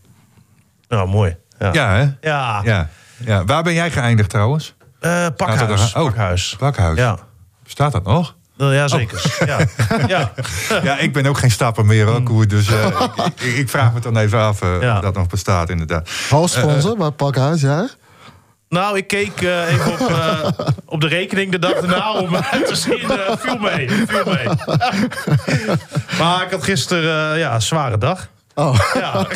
[0.89, 1.37] Nou, mooi.
[1.59, 1.73] Ja.
[1.73, 2.29] Ja, hè?
[2.29, 2.61] Ja.
[2.65, 2.89] Ja.
[3.17, 3.45] Ja.
[3.45, 4.75] Waar ben jij geëindigd trouwens?
[5.01, 5.95] Eh, pakhuis.
[5.95, 6.55] Oh, pakhuis.
[6.59, 6.99] Pakhuis.
[6.99, 7.19] Ja.
[7.67, 8.35] Staat dat nog?
[8.57, 9.37] Ja, zeker.
[9.47, 9.59] Ja.
[10.17, 10.33] ja.
[10.83, 12.51] Ja, ik ben ook geen stapper meer, hoor, Koert.
[12.51, 12.87] Dus eh,
[13.27, 14.95] ik, ik- ik vraag me dan even af eh, Ja.
[14.97, 16.09] of dat nog bestaat, inderdaad.
[16.29, 17.89] Hoofdsponsor bij Pakhuis, jij?
[18.69, 20.49] Nou, ik keek eh, even op, eh,
[20.95, 23.11] op de rekening de dag erna om eh, te zien.
[23.11, 24.47] eh viel mee, viel mee.
[26.19, 28.29] maar ik had gisteren eh, ja, een zware dag.
[28.55, 29.27] Oh, Ja.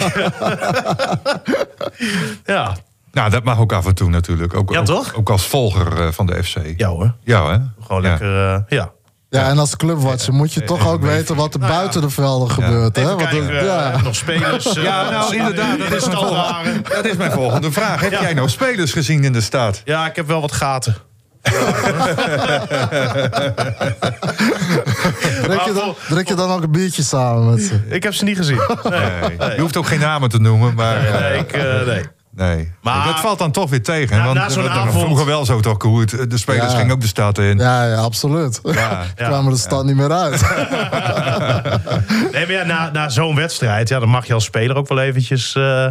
[2.45, 2.77] ja.
[3.13, 4.55] Nou, dat mag ook af en toe natuurlijk.
[4.55, 5.15] Ook, Ja, toch?
[5.15, 6.57] Ook, als volger eh, van de FC.
[6.77, 7.15] ja hoor.
[7.25, 7.59] Ja, hè?
[7.87, 8.09] Gewoon Ja.
[8.09, 8.91] lekker, eh, ja.
[9.29, 11.79] ja, en als clubwatcher moet je toch ook weten wat er Nou ja.
[11.79, 12.97] buiten de velden gebeurt.
[12.97, 13.03] Hè?
[13.03, 14.01] Even Want, kijken, eh, ja.
[14.03, 14.67] nog spelers.
[14.77, 18.01] eh, Ja, nou in- inderdaad, in dat is, mijn dat is mijn volgende vraag.
[18.01, 18.21] Heb Ja.
[18.21, 19.83] jij nou spelers gezien in de stad?
[19.85, 20.97] Ja, ik heb wel wat gaten.
[25.43, 27.81] drink, je dan, drink je dan ook een biertje samen met ze?
[27.89, 28.61] Ik heb ze niet gezien.
[28.91, 29.01] Nee,
[29.39, 29.55] Nee.
[29.55, 31.07] Je hoeft ook geen namen te noemen, maar...
[31.07, 32.03] eh, nee, ik, eh, nee.
[32.41, 34.17] Nee, Maar- dat valt dan toch weer tegen.
[34.17, 36.31] Na- want na was vroeger wel zo toch, Koert.
[36.31, 36.79] De spelers Ja.
[36.79, 37.59] gingen ook de stad in.
[37.59, 38.61] Ja, ja, absoluut.
[38.63, 39.03] Ja.
[39.17, 40.41] kwamen de stad niet meer uit.
[42.33, 45.01] Nee, maar ja, na, na zo'n wedstrijd, ja, dan mag je als speler ook wel
[45.01, 45.55] eventjes...
[45.55, 45.87] eh,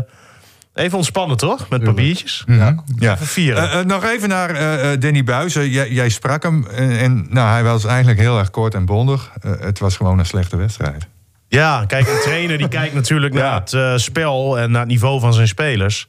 [0.74, 1.70] even ontspannen, toch?
[1.70, 2.44] Met papiertjes.
[2.48, 2.76] Ja.
[2.96, 3.14] ja.
[3.14, 3.70] Even vieren.
[3.72, 5.70] Eh, eh, nog even naar eh, eh, Danny Buizen.
[5.70, 9.32] Jij, jij sprak hem en, en nou, hij was eigenlijk heel erg kort en bondig.
[9.42, 11.08] Eh, het was gewoon een slechte wedstrijd.
[11.48, 15.20] Ja, kijk, een trainer die kijkt natuurlijk naar het eh, spel en naar het niveau
[15.20, 16.08] van zijn spelers.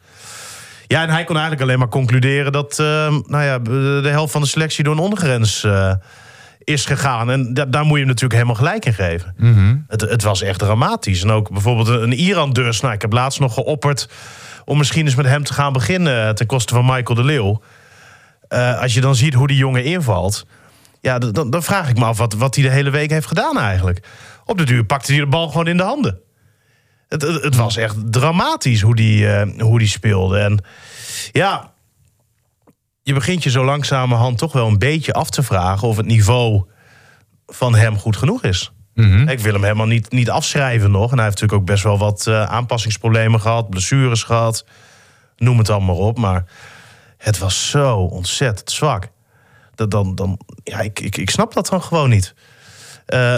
[0.90, 2.86] Ja, en hij kon eigenlijk alleen maar concluderen dat eh,
[3.26, 3.58] nou ja,
[4.02, 5.92] de helft van de selectie door een ondergrens eh,
[6.58, 7.30] is gegaan.
[7.30, 9.34] En da- daar moet je hem natuurlijk helemaal gelijk in geven.
[9.88, 11.22] het, het was echt dramatisch.
[11.22, 12.80] En ook bijvoorbeeld een Iran dus.
[12.80, 14.08] Nou, ik heb laatst nog geopperd
[14.64, 17.60] om misschien eens met hem te gaan beginnen ten koste van Michael de Leeuw.
[18.48, 20.46] Eh, als je dan ziet hoe die jongen invalt.
[21.00, 23.58] Ja, dan, dan vraag ik me af wat, wat hij de hele week heeft gedaan
[23.58, 24.06] eigenlijk.
[24.44, 26.20] Op de duur pakte hij de bal gewoon in de handen.
[27.10, 30.38] Het, het, was echt dramatisch hoe die, eh, hoe die speelde.
[30.38, 30.64] En
[31.32, 31.72] ja,
[33.02, 35.88] je begint je zo langzamerhand toch wel een beetje af te vragen...
[35.88, 36.64] of het niveau
[37.46, 38.72] van hem goed genoeg is.
[39.26, 41.10] Ik wil hem helemaal niet, niet afschrijven nog.
[41.10, 43.70] En hij heeft natuurlijk ook best wel wat eh, aanpassingsproblemen gehad...
[43.70, 44.64] blessures gehad,
[45.36, 46.18] noem het allemaal op.
[46.18, 46.44] Maar
[47.16, 49.08] het was zo ontzettend zwak.
[49.74, 52.34] Dat dan, dan, ja, ik, ik, ik snap dat dan gewoon niet.
[53.06, 53.36] Eh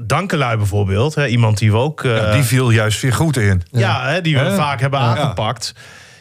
[0.00, 2.04] Dankelui bijvoorbeeld, hè, iemand die we ook...
[2.04, 3.62] eh, Ja, die viel juist weer goed in.
[3.70, 5.74] ja, hè, die we vaak hebben aangepakt.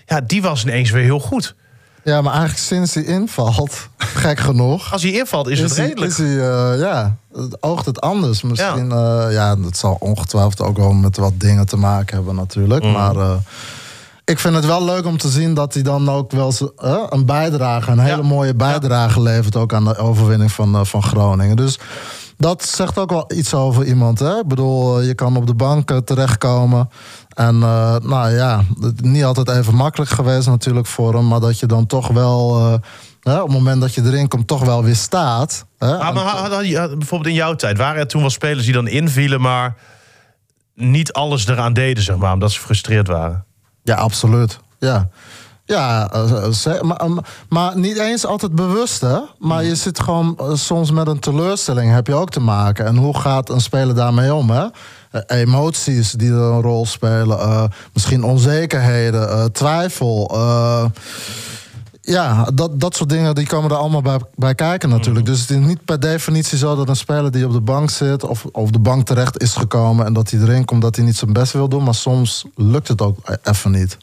[0.05, 1.55] Ja, die was ineens weer heel goed.
[2.03, 4.91] Ja, maar eigenlijk sinds hij invalt, gek genoeg...
[4.93, 6.11] Als hij invalt, is, het is redelijk.
[6.11, 8.41] is hij eh, ja, het oogt het anders.
[8.41, 9.29] Misschien, ja.
[9.29, 12.83] ja, dat zal ongetwijfeld ook wel met wat dingen te maken hebben natuurlijk.
[12.83, 12.91] Mm.
[12.91, 13.31] Maar eh,
[14.25, 17.03] ik vind het wel leuk om te zien dat hij dan ook wel eens, eh,
[17.09, 18.27] een bijdrage, een hele Ja.
[18.27, 21.55] mooie bijdrage levert ook aan de overwinning van, eh, van Groningen.
[21.55, 21.79] Dus
[22.43, 24.19] dat zegt ook wel iets over iemand.
[24.19, 24.37] Hè?
[24.39, 26.89] Ik bedoel, eh, je kan op de bank eh, terechtkomen.
[27.29, 28.61] En eh, nou ja,
[29.01, 31.27] niet altijd even makkelijk geweest natuurlijk voor hem.
[31.27, 32.55] Maar dat je dan toch wel,
[33.21, 35.65] hè, op het moment dat je erin komt, toch wel weer staat.
[35.77, 35.97] Hè?
[35.97, 38.65] Ah, maar had- had je- had- bijvoorbeeld in jouw tijd, waren er toen wel spelers
[38.65, 39.75] die dan invielen, maar
[40.75, 43.45] niet alles eraan deden, zeg maar, omdat ze gefrustreerd waren?
[43.83, 44.59] Ja, absoluut.
[44.79, 45.09] Ja.
[45.65, 47.17] Ja, eh, maar, eh,
[47.49, 49.19] maar niet eens altijd bewust, hè?
[49.39, 52.85] Maar je zit gewoon eh, soms met een teleurstelling, heb je ook te maken.
[52.85, 54.65] En hoe gaat een speler daarmee om, hè?
[55.11, 60.29] Eh, Emoties die er een rol spelen, eh, misschien onzekerheden, eh, twijfel.
[60.33, 60.85] eh,
[62.01, 65.25] ja, dat, dat soort dingen die komen er allemaal bij, bij kijken natuurlijk.
[65.25, 68.23] Dus het is niet per definitie zo dat een speler die op de bank zit...
[68.23, 70.81] of op de bank terecht is gekomen en dat hij erin komt...
[70.81, 73.97] dat hij niet zijn best wil doen, maar soms lukt het ook even niet.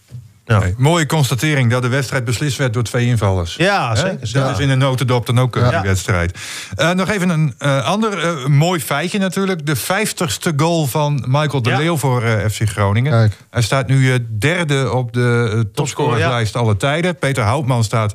[0.51, 3.55] Ja, Nee, mooie constatering dat de wedstrijd beslist werd door twee invallers.
[3.57, 4.33] ja zeker.
[4.33, 5.71] Dat is in een notendop dan ook eh, Ja.
[5.71, 6.39] die wedstrijd.
[6.77, 9.67] Eh, nog even een eh, ander mooi feitje natuurlijk.
[9.67, 11.77] De vijftigste goal van Michael de.
[11.77, 13.13] Leeuw voor FC Groningen.
[13.13, 13.33] Kijk.
[13.51, 17.17] Hij staat nu derde op de topscorerslijst alle tijden.
[17.17, 18.15] Peter Houtman staat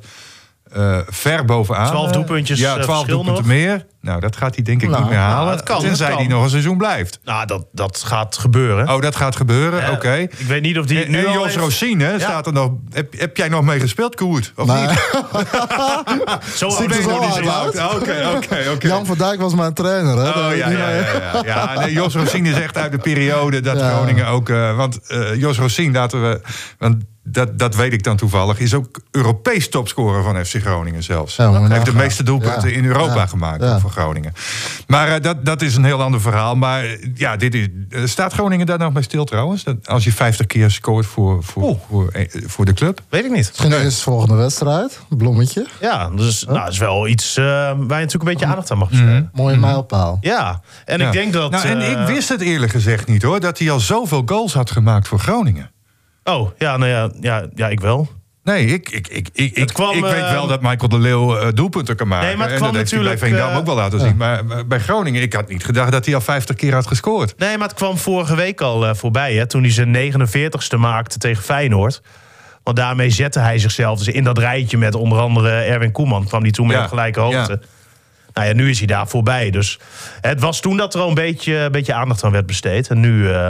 [0.71, 1.87] eh, ver bovenaan.
[1.87, 3.53] 12 Eh, doelpuntjes, Ja, eh, 12 verschil doelpunten nog.
[3.53, 3.85] meer.
[4.01, 5.51] Nou, dat gaat hij denk ik Nou, niet meer nou, halen.
[5.51, 7.19] het kan, tenzij hij nog een seizoen blijft.
[7.23, 8.89] Nou, dat, dat gaat gebeuren.
[8.89, 9.83] Oh, dat gaat gebeuren?
[9.83, 10.13] Eh, Oké.
[10.13, 11.55] Ik weet niet of die En, nu en al Jos heeft.
[11.57, 12.71] Rosien, hè, staat er nog.
[12.91, 14.53] Heb, heb jij nog mee gespeeld, Koert?
[14.55, 14.81] Of Nee.
[14.81, 14.89] niet?
[16.55, 17.77] Zo oud is zo nog niet hard zo uit.
[17.77, 18.01] oud.
[18.01, 18.87] Oké, oké, oké.
[18.87, 20.29] Jan van Dijk was mijn trainer, hè?
[20.29, 21.41] Oh, ja, ja, ja, ja.
[21.45, 23.89] ja nee, Jos Rosien is echt uit de periode dat Ja.
[23.89, 24.49] Groningen ook...
[24.49, 26.41] eh, want eh, Jos Rosien, laten we...
[26.77, 26.95] Want
[27.27, 28.59] dat, dat weet ik dan toevallig...
[28.59, 31.35] is ook Europees topscorer van FC Groningen zelfs.
[31.35, 32.75] Ja, Hij heeft de meeste doelpunten Ja.
[32.75, 33.25] in Europa Ja.
[33.27, 33.79] gemaakt Ja.
[33.79, 34.33] voor Groningen.
[34.87, 36.55] Maar eh, dat, dat is een heel ander verhaal.
[36.55, 39.63] Maar eh, ja, dit is, eh, staat Groningen daar nog bij stil trouwens?
[39.63, 42.11] Dat, als je 50 keer scoort voor, voor, voor,
[42.45, 43.01] voor de club?
[43.09, 43.47] Weet ik niet.
[43.57, 45.67] Misschien is de volgende wedstrijd, een bloemetje.
[45.81, 48.77] Ja, dus nou, dat is wel iets eh, waar je natuurlijk een beetje aandacht aan
[48.77, 49.29] mag besteden.
[49.33, 50.17] Mooie mijlpaal.
[50.21, 51.05] Ja, en Ja.
[51.07, 51.51] ik denk dat...
[51.51, 53.39] Nou, en ik wist het eerlijk gezegd niet hoor...
[53.39, 55.69] dat hij al zoveel goals had gemaakt voor Groningen.
[56.33, 58.09] Oh, ja, nou ja, ja, ja ik wel.
[58.43, 61.37] Nee, ik, ik, ik, ik, ik, kwam, ik weet eh, wel dat Michael de Leeuw
[61.37, 62.27] eh, doelpunten kan maken.
[62.27, 63.99] Nee, maar het en kwam dat heeft hij bij natuurlijk, Veendam eh, ook wel laten
[63.99, 64.17] zien.
[64.17, 67.33] Maar maar bij Groningen, ik had niet gedacht dat hij al 50 keer had gescoord.
[67.37, 69.33] Nee, maar het kwam vorige week al eh, voorbij.
[69.33, 72.01] Hè, toen hij zijn 49ste maakte tegen Feyenoord.
[72.63, 76.27] Want daarmee zette hij zichzelf dus in dat rijtje met onder andere Erwin Koeman.
[76.27, 77.61] Kwam hij toen Ja, op gelijke hoogte.
[78.33, 79.49] Nou ja, nu is hij daar voorbij.
[79.49, 79.79] Dus
[80.21, 82.87] het was toen dat er al een beetje, een beetje aandacht aan werd besteed.
[82.87, 83.49] En nu, eh,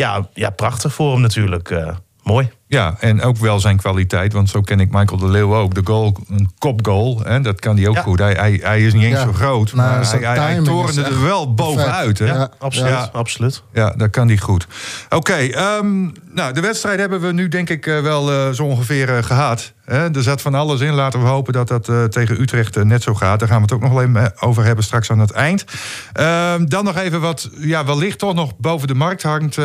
[0.00, 1.70] ja, ja, prachtig voor hem natuurlijk.
[1.70, 2.50] eh, mooi.
[2.70, 4.32] Ja, en ook wel zijn kwaliteit.
[4.32, 5.74] Want zo ken ik Michael de Leeuw ook.
[5.74, 8.02] De goal, een kopgoal, hè, dat kan hij ook Ja.
[8.02, 8.18] goed.
[8.18, 9.24] Hij, hij, hij is niet eens Ja.
[9.24, 9.72] zo groot.
[9.72, 12.18] Maar hij, hij, torende er wel bovenuit.
[12.18, 12.26] Hè?
[12.26, 12.34] Ja.
[12.34, 12.90] Ja, absoluut.
[12.90, 13.08] Ja.
[13.12, 13.62] absoluut.
[13.72, 14.66] dat kan hij goed.
[15.08, 16.00] Oké, ehm,
[16.34, 19.72] nou, de wedstrijd hebben we nu denk ik eh, wel eh, zo ongeveer eh, gehad.
[19.84, 20.14] Hè?
[20.14, 20.92] Er zat van alles in.
[20.94, 23.38] Laten we hopen dat dat eh, tegen Utrecht net zo gaat.
[23.38, 25.64] Daar gaan we het ook nog wel even over hebben straks aan het eind.
[26.12, 29.58] Ehm, dan nog even wat ja, wellicht toch nog boven de markt hangt,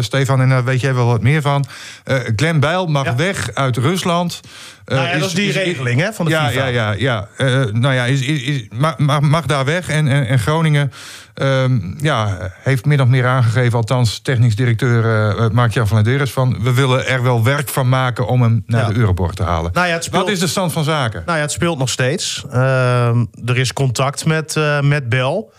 [0.00, 0.40] Stefan.
[0.40, 1.64] En daar weet jij wel wat meer van.
[2.04, 3.16] Eh Glenn Glenn Bijl mag Ja.
[3.16, 4.40] weg uit Rusland.
[4.84, 6.66] Eh, Nou ja, dat is die regeling, hè, van de ja, FIFA.
[6.66, 7.28] Ja, ja, ja.
[7.36, 8.66] Eh, nou ja, is, is, is-
[8.98, 9.88] mag, mag, daar weg.
[9.88, 10.92] En, en, en Groningen
[11.34, 13.78] ehm, ja, heeft min of meer aangegeven...
[13.78, 15.04] althans technisch directeur
[15.40, 16.30] uh, Mark-Jan van der Deres...
[16.30, 18.88] van we willen er wel werk van maken om hem naar Ja.
[18.88, 19.70] de Euroborg te halen.
[19.74, 21.22] Nou ja, het speelt- Wat is de stand van zaken?
[21.26, 22.44] Nou ja, het speelt nog steeds.
[22.50, 25.52] Ehm, er is contact met, eh met Bel.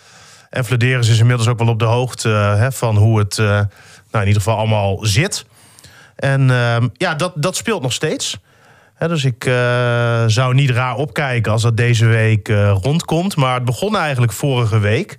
[0.50, 3.46] En Vladeris is inmiddels ook wel op de hoogte eh, hè, van hoe het eh,
[3.46, 3.66] nou,
[4.12, 5.46] in ieder geval allemaal zit.
[6.20, 8.38] En ehm, ja, dat, dat speelt nog steeds.
[9.08, 13.36] Dus ik eh, zou niet raar opkijken als dat deze week eh, rondkomt.
[13.36, 15.18] Maar het begon eigenlijk vorige week.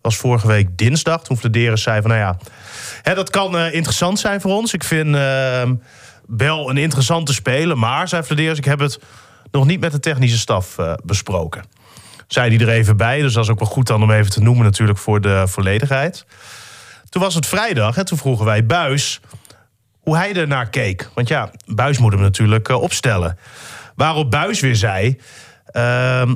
[0.00, 1.22] was vorige week dinsdag.
[1.22, 2.36] Toen Vladeris zei van nou
[3.02, 4.72] ja, dat kan eh, interessant zijn voor ons.
[4.72, 5.74] Ik vind ehm,
[6.26, 7.78] Bel een interessante speler.
[7.78, 8.98] Maar, zei Vladeris, ik heb het
[9.50, 11.64] nog niet met de technische staf besproken.
[12.26, 14.40] Zei hij er even bij, dus dat is ook wel goed dan om even te
[14.40, 16.26] noemen natuurlijk voor de volledigheid.
[17.08, 19.20] Toen was het vrijdag en toen vroegen wij Buis
[20.04, 21.10] hoe hij ernaar keek.
[21.14, 23.38] Want ja, Buis moet hem natuurlijk eh, opstellen.
[23.94, 25.20] Waarop Buis weer zei...
[25.66, 26.34] ehm,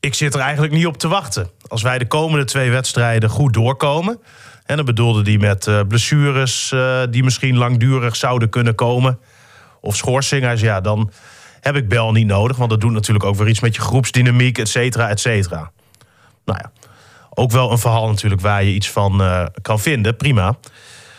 [0.00, 1.50] ik zit er eigenlijk niet op te wachten.
[1.68, 4.20] Als wij de komende twee wedstrijden goed doorkomen...
[4.64, 9.18] en dan bedoelde hij met eh, blessures eh, die misschien langdurig zouden kunnen komen...
[9.80, 11.10] of zei ja, dan
[11.60, 12.56] heb ik Bel niet nodig...
[12.56, 15.70] want dat doet natuurlijk ook weer iets met je groepsdynamiek, et cetera, et cetera.
[16.44, 16.70] Nou ja,
[17.30, 19.22] ook wel een verhaal natuurlijk waar je iets van
[19.62, 20.56] kan vinden, prima.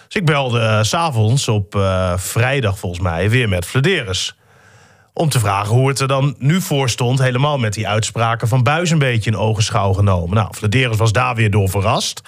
[0.10, 4.36] Dus ik belde eh, s s'avonds op eh, vrijdag volgens mij weer met Flederis.
[5.14, 7.20] Om te vragen hoe het er dan nu voor stond.
[7.20, 10.36] Helemaal met die uitspraken van Buis een beetje in ogenschouw genomen.
[10.36, 12.22] Nou, Flederis was daar weer door verrast.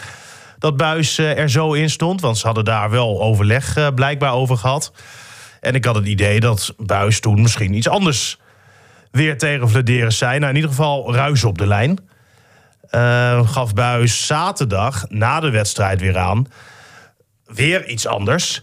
[0.61, 2.21] Dat Buis eh, er zo in stond.
[2.21, 4.91] Want ze hadden daar wel overleg eh, blijkbaar over gehad.
[5.59, 8.39] En ik had het idee dat Buis toen misschien iets anders
[9.11, 10.39] weer tegen Flederis zei.
[10.39, 11.99] Nou, in ieder geval ruis op de lijn.
[12.89, 16.47] Eh, gaf Buis zaterdag na de wedstrijd weer aan
[17.53, 18.61] weer iets anders.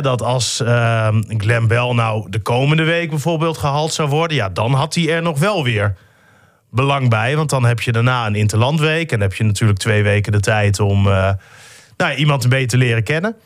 [0.00, 4.36] Dat als ehm Glenn Bell nou de komende week bijvoorbeeld gehaald zou worden...
[4.36, 5.96] ja, dan had hij er nog wel weer
[6.70, 7.36] belang bij.
[7.36, 9.12] Want dan heb je daarna een interlandweek...
[9.12, 11.30] en heb je natuurlijk twee weken de tijd om eh,
[11.96, 13.36] nou, iemand een beetje te leren kennen.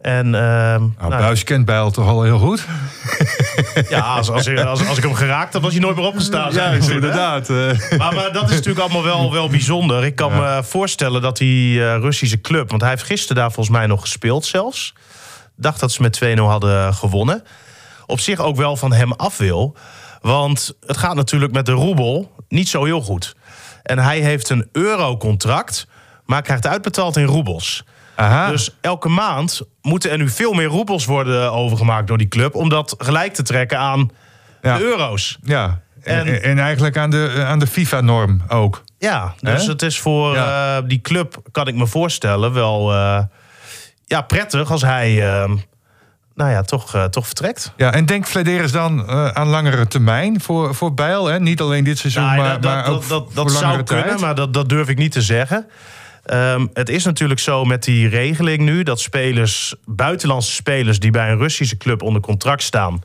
[0.00, 2.66] En ehm, Nou, nou, Buis kent Bijl toch al heel goed?
[3.88, 6.54] ja, als, als, als, als ik hem geraakt had, was hij nooit meer opgestaan.
[6.54, 6.92] hè?
[6.92, 7.50] inderdaad.
[7.50, 7.98] eh.
[7.98, 10.04] Maar, maar dat is natuurlijk allemaal wel, wel bijzonder.
[10.04, 12.70] Ik kan me voorstellen dat die eh, Russische club...
[12.70, 14.94] want hij heeft gisteren daar volgens mij nog gespeeld zelfs.
[15.56, 17.42] Dacht dat ze met 2-0 hadden gewonnen.
[18.06, 19.76] Op zich ook wel van hem af wil.
[20.20, 23.36] Want het gaat natuurlijk met de roebel niet zo heel goed.
[23.82, 25.86] En hij heeft een eurocontract,
[26.24, 27.84] maar krijgt uitbetaald in roebels.
[28.18, 28.50] Aha.
[28.50, 32.54] Dus elke maand moeten er nu veel meer roebels worden overgemaakt door die club...
[32.54, 34.10] om dat gelijk te trekken aan
[34.62, 34.76] Ja.
[34.76, 35.38] de euro's.
[35.42, 35.80] ja.
[36.02, 38.84] En, En- en eigenlijk aan de, aan de FIFA-norm ook.
[38.98, 40.76] Ja, dus het is voor Ja.
[40.76, 43.22] eh, die club, kan ik me voorstellen, wel eh,
[44.04, 45.50] ja, prettig als hij eh,
[46.34, 47.72] nou ja, toch, eh, toch vertrekt.
[47.76, 51.26] Ja, en denkt Flederis dan aan langere termijn voor, voor Bijl?
[51.26, 51.40] Hè?
[51.40, 54.04] Niet alleen dit seizoen, Nou, maar, dat maar ook dat, dat, voor dat zou kunnen,
[54.06, 54.20] tijd?
[54.20, 55.66] maar dat, dat durf ik niet te zeggen.
[56.28, 61.30] Ehm, het is natuurlijk zo met die regeling nu dat spelers, buitenlandse spelers die bij
[61.30, 63.02] een Russische club onder contract staan,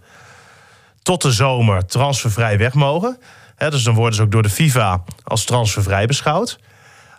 [1.02, 3.18] tot de zomer transfervrij weg mogen.
[3.58, 6.60] Dus dan worden ze ook door de FIFA als transfervrij beschouwd.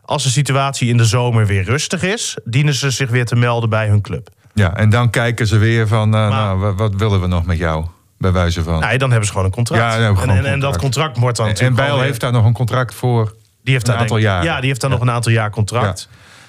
[0.02, 3.68] Als de situatie in de zomer weer rustig is, dienen ze zich weer te melden
[3.70, 4.28] bij hun club.
[4.54, 7.58] Ja, en dan kijken ze weer van, eh, Maar- nou, wat, willen we nog met
[7.58, 7.86] jou?
[8.18, 8.80] Bij wijze van.
[8.80, 9.82] Nee, dan hebben ze gewoon een contract.
[9.82, 11.18] Ja, en, en, en dat contract.
[11.18, 13.34] wordt dan en natuurlijk Bijl heeft daar nog een contract voor
[13.64, 14.44] die heeft een daar aantal denk jaren.
[14.44, 16.09] Ja, die heeft daar nog een aantal jaar contract.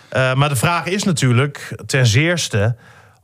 [0.10, 2.75] Eh, maar de vraag is natuurlijk ten zeerste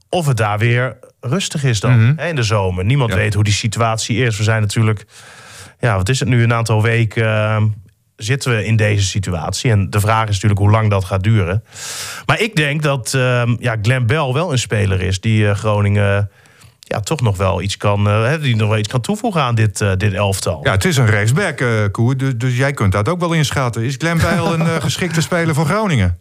[0.10, 2.86] of het daar weer rustig is dan hè, in de zomer.
[2.86, 3.20] Niemand Mhm.
[3.20, 4.38] Weet hoe die situatie is.
[4.38, 5.06] We zijn natuurlijk,
[5.80, 7.64] ja, wat is het nu, een aantal weken eh,
[8.16, 9.72] zitten we in deze situatie.
[9.72, 11.64] En de vraag is natuurlijk hoe lang dat gaat duren.
[12.26, 16.30] Maar ik denk dat eh, ja, Glenn Bell wel een speler is die eh, Groningen
[16.92, 19.56] ja, toch nog wel iets kan, eh, hè, die nog wel iets kan toevoegen aan
[19.56, 20.60] dit, eh, dit elftal.
[20.64, 23.84] Ja, het is een rechtsback, eh Koer, dus, dus jij kunt dat ook wel inschatten.
[23.84, 26.18] Is Glenn Bijl een geschikte speler voor Groningen?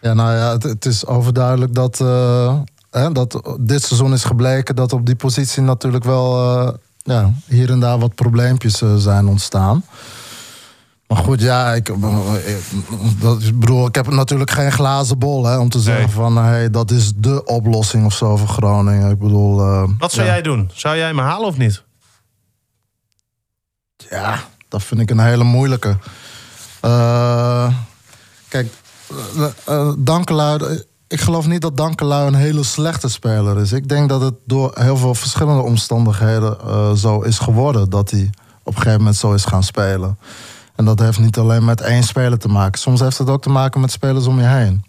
[0.00, 4.76] Ja, nou ja, het, het is overduidelijk dat, eh, hè, dat dit seizoen is gebleken
[4.76, 9.84] dat op die positie natuurlijk wel eh, ja, hier en daar wat probleempjes zijn ontstaan.
[11.08, 11.96] Maar goed, ja, ik, eh,
[13.20, 16.12] dat, ik bedoel, ik heb natuurlijk geen glazen bol hè, om te zeggen Nee.
[16.14, 19.10] van hey, dat is de oplossing of zo voor Groningen.
[19.10, 20.32] Ik bedoel, eh, Wat zou ja.
[20.32, 20.70] jij doen?
[20.74, 21.84] Zou jij me halen of niet?
[24.10, 25.96] Ja, dat vind ik een hele moeilijke.
[26.80, 27.72] Eh,
[28.48, 28.72] kijk,
[29.68, 33.72] uh, Dankelui, ik geloof niet dat Dankelui een hele slechte speler is.
[33.72, 38.30] Ik denk dat het door heel veel verschillende omstandigheden zo is geworden dat hij
[38.62, 40.18] op een gegeven moment zo is gaan spelen.
[40.78, 42.80] En dat heeft niet alleen met één speler te maken.
[42.80, 44.84] Soms heeft het ook te maken met spelers om je heen.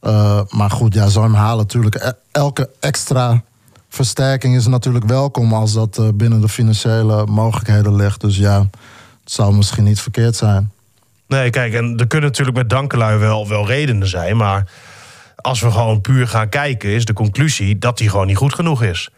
[0.00, 1.94] Eh, maar goed, ja, zou hem halen natuurlijk.
[1.94, 3.42] E- Elke extra
[3.88, 8.20] versterking is natuurlijk welkom als dat eh, binnen de financiële mogelijkheden ligt.
[8.20, 8.58] Dus ja,
[9.22, 10.72] het zou misschien niet verkeerd zijn.
[11.26, 14.36] Nee, kijk, en er kunnen natuurlijk met Dankelui wel, wel redenen zijn.
[14.36, 14.70] Maar
[15.36, 18.82] als we gewoon puur gaan kijken, is de conclusie dat hij gewoon niet goed genoeg
[18.82, 19.10] is.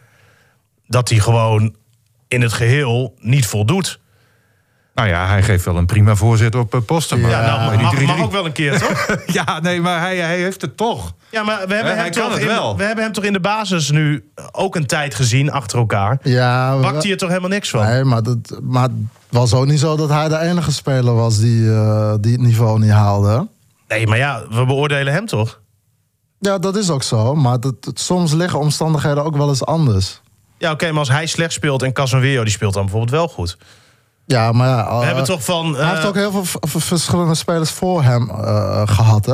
[0.87, 1.75] Dat hij gewoon
[2.27, 4.01] in het geheel niet voldoet.
[4.93, 7.21] Nou ja, hij geeft wel een prima voorzet op eh, posten.
[7.21, 9.07] Maar Ja, nou, maar mag, die mag 3-3 ook wel een keer, toch?
[9.45, 11.13] Ja, nee, maar hij, hij heeft het toch.
[11.29, 12.77] Ja, maar we hebben, Hij hem kan toch het in, wel.
[12.77, 16.17] we hebben hem toch in de basis nu ook een tijd gezien achter elkaar.
[16.23, 17.85] Ja, Bakt hij er toch helemaal niks van?
[17.85, 18.91] Nee, maar, dat, maar het
[19.29, 22.79] was ook niet zo dat hij de enige speler was die, eh, die het niveau
[22.79, 23.47] niet haalde.
[23.87, 25.61] Nee, maar ja, we beoordelen hem toch?
[26.39, 27.35] Ja, dat is ook zo.
[27.35, 30.21] Maar dat, dat- soms liggen omstandigheden ook wel eens anders.
[30.57, 33.57] Ja, oké, maar als hij slecht speelt en Casemiro die speelt dan bijvoorbeeld wel goed.
[34.25, 35.75] Ja, maar ja, We eh, hebben toch van...
[35.75, 39.31] hij heeft eh, ook heel veel verschillende spelers voor hem eh, gehad, hè?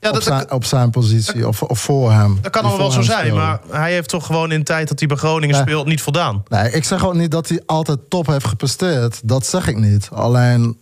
[0.00, 2.38] ja, op, dat, zijn, op zijn positie, of, of voor hem.
[2.42, 4.98] dat kan allemaal wel zo zijn, maar hij heeft toch gewoon in de tijd dat
[4.98, 5.64] hij bij Groningen Nee.
[5.64, 6.42] speelt niet voldaan.
[6.48, 9.20] Nee, ik zeg ook niet dat hij altijd top heeft gepresteerd.
[9.24, 10.08] Dat zeg ik niet.
[10.12, 10.76] Alleen,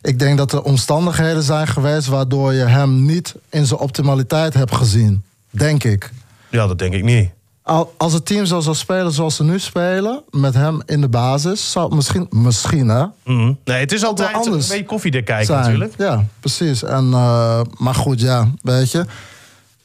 [0.00, 2.06] ik denk dat er omstandigheden zijn geweest...
[2.06, 5.24] waardoor je hem niet in zijn optimaliteit hebt gezien.
[5.50, 6.10] Denk ik.
[6.48, 7.30] Ja, dat denk ik niet.
[7.62, 10.22] Al- Als het team zo zou spelen zoals ze nu spelen...
[10.30, 12.26] met hem in de basis, zou het misschien...
[12.30, 13.04] Misschien, hè?
[13.24, 13.52] Mhm.
[13.64, 15.60] Nee, het is altijd een anders beetje koffiedik kijken zijn.
[15.60, 15.94] natuurlijk.
[15.98, 16.82] Ja, precies.
[16.82, 19.04] En, eh, maar goed, ja, weet je.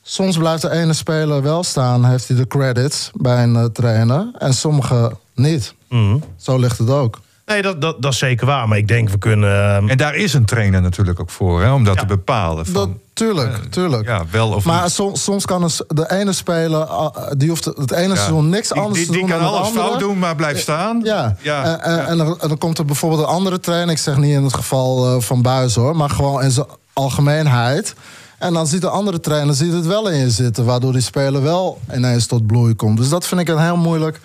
[0.03, 4.31] Soms blijft de ene speler wel staan, heeft hij de credits bij een eh, trainer.
[4.37, 5.73] En sommige niet.
[5.89, 6.17] Mhm.
[6.37, 7.19] Zo ligt het ook.
[7.45, 8.67] Nee, dat, dat, dat is zeker waar.
[8.67, 9.49] Maar ik denk we kunnen...
[9.49, 11.99] eh, En daar is een trainer natuurlijk ook voor, hè, om dat Ja.
[12.01, 12.65] te bepalen.
[12.65, 14.07] Van, Dat, tuurlijk, tuurlijk.
[14.07, 14.91] ja, wel of Maar niet.
[14.91, 18.15] soms, soms kan de ene speler, uh, die hoeft het ene Ja.
[18.15, 19.87] seizoen niks Die- anders die, te die doen kan dan het alles andere.
[19.87, 21.01] fout doen, maar blijft staan.
[21.03, 21.63] Ja, ja.
[21.63, 23.91] En, en, en dan, en dan komt er bijvoorbeeld een andere trainer.
[23.91, 27.95] Ik zeg niet in het geval eh, van Buis hoor, maar gewoon in zijn algemeenheid.
[28.39, 31.41] En dan ziet de andere trainer ziet het wel in je zitten, waardoor die speler
[31.41, 32.97] wel ineens tot bloei komt.
[32.97, 34.19] Dus dat vind ik een heel moeilijk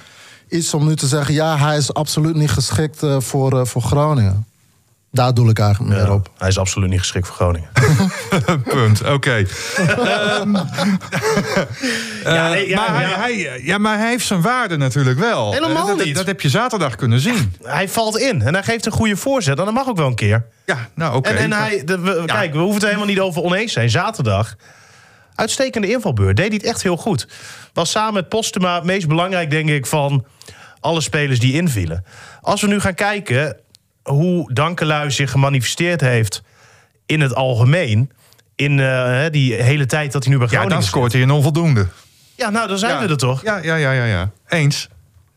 [0.51, 1.35] iets om nu te zeggen.
[1.35, 4.45] Ja, hij is absoluut niet geschikt eh, voor, eh, voor Groningen.
[5.13, 6.31] Daar doe ik eigenlijk meer ja, op.
[6.39, 7.69] hij is absoluut niet geschikt voor Groningen.
[8.75, 9.31] Punt, oké.
[9.77, 10.55] Ehm,
[12.25, 13.01] ja, maar.
[13.01, 15.53] Hij, hij, ja, maar hij heeft zijn waarde natuurlijk wel.
[15.53, 16.15] Helemaal Eh, dat, niet.
[16.15, 17.55] Dat heb je zaterdag kunnen zien.
[17.63, 19.59] Hij valt in en hij geeft een goede voorzet.
[19.59, 20.47] En dat mag ook wel een keer.
[20.67, 21.29] Ja, nou oké.
[21.29, 23.91] En, en hij, de, we- kijk, we hoeven het er helemaal niet over oneens zijn.
[23.91, 24.55] Zaterdag,
[25.41, 26.37] uitstekende invalbeurt.
[26.37, 27.29] Deed hij het echt heel goed.
[27.73, 30.27] Was samen met Postema het meest belangrijk, denk ik, van
[30.81, 32.05] alle spelers die invielen.
[32.41, 33.57] Als we nu gaan kijken
[34.03, 36.43] hoe Dankelui zich gemanifesteerd heeft
[37.07, 38.11] in het algemeen...
[38.57, 40.97] in eh, die hele tijd dat hij nu bij ja, Groningen dan zit.
[40.97, 41.87] scoort hij een onvoldoende.
[42.35, 43.01] Ja, nou, dan zijn ja.
[43.01, 43.43] we er toch?
[43.43, 44.05] Ja, ja, ja, ja.
[44.05, 44.31] ja.
[44.49, 44.89] Eens.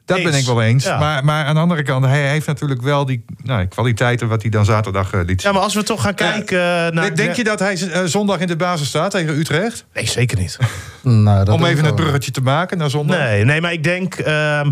[0.05, 0.29] Dat Eens.
[0.29, 0.83] ben ik wel eens.
[0.83, 0.97] Ja.
[0.97, 4.27] Maar, maar aan de andere kant, hij heeft natuurlijk wel die nou, kwaliteiten...
[4.27, 5.49] wat hij dan zaterdag eh, liet zien.
[5.49, 6.91] Ja, maar als we toch gaan kijken naar...
[6.91, 9.85] Denk- Denk je dat hij eh, zondag in de basis staat tegen Utrecht?
[9.93, 10.57] Nee, zeker niet.
[11.01, 13.17] Nee, dat Om even het bruggetje te maken naar zondag?
[13.17, 14.71] Nee, nee, maar ik denk ehm,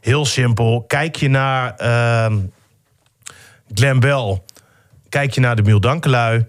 [0.00, 0.84] heel simpel.
[0.86, 2.38] Kijk je naar ehm
[3.74, 4.42] Glenn Bell,
[5.08, 6.46] kijk je naar de Miel Dankelui,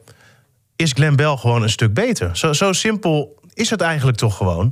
[0.76, 2.38] is Glenn Bell gewoon een stuk beter.
[2.38, 4.72] Zo, zo simpel is het eigenlijk toch gewoon.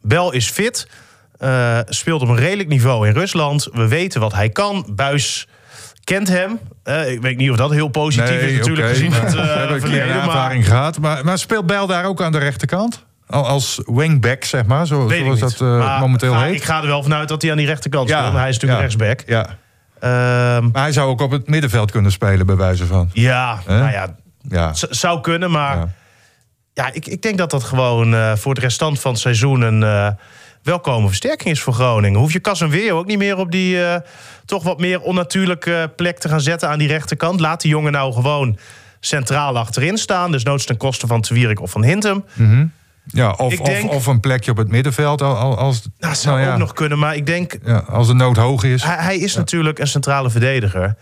[0.00, 0.88] Bell is fit,
[1.40, 3.68] eh, speelt op een redelijk niveau in Rusland.
[3.72, 4.86] We weten wat hij kan.
[4.94, 5.48] Buis
[6.04, 6.58] kent hem.
[6.82, 8.88] Eh, ik weet niet of dat heel positief is natuurlijk oké.
[8.88, 10.08] gezien het We hebben een keer verleden.
[10.10, 10.98] een Maar ervaring gehad.
[10.98, 13.04] Maar, maar speelt Bijl daar ook aan de rechterkant?
[13.26, 16.54] Al- Als wingback, zeg maar, zo, zoals dat momenteel heet.
[16.54, 18.32] Ik ga er wel vanuit dat hij aan die rechterkant speelt.
[18.32, 19.28] maar hij is natuurlijk ja, rechtsback.
[19.28, 19.46] Ja.
[20.00, 23.10] Ehm, Maar hij zou ook op het middenveld kunnen spelen, bij wijze van.
[23.12, 24.16] ja, nou ja,
[24.48, 24.70] Ja.
[24.74, 25.88] Zou kunnen, maar ja.
[26.74, 26.90] Ja.
[26.92, 30.16] ik, ik denk dat dat gewoon voor het restant van het seizoen een
[30.62, 32.20] welkome versterking is voor Groningen.
[32.20, 34.00] Hoef je Casemiro ook niet meer op die eh,
[34.44, 37.40] toch wat meer onnatuurlijke plek te gaan zetten aan die rechterkant.
[37.40, 38.58] Laat die jongen nou gewoon
[39.00, 40.30] centraal achterin staan.
[40.32, 42.24] Dus noods ten koste van Twierik of van Hintem.
[43.04, 45.22] Ja, of, denk- of, of een plekje op het middenveld.
[45.22, 47.58] al- al- Als, Nou, zou nou ja, ook nog kunnen, maar ik denk...
[47.64, 48.82] ja, als de nood hoog is.
[48.82, 50.96] Hij, hij is natuurlijk een centrale verdediger.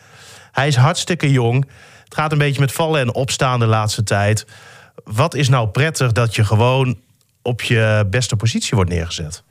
[0.52, 1.68] Hij is hartstikke jong.
[2.04, 4.46] Het gaat een beetje met vallen en opstaan de laatste tijd.
[5.04, 6.98] Wat is nou prettig dat je gewoon
[7.42, 9.42] op je beste positie wordt neergezet?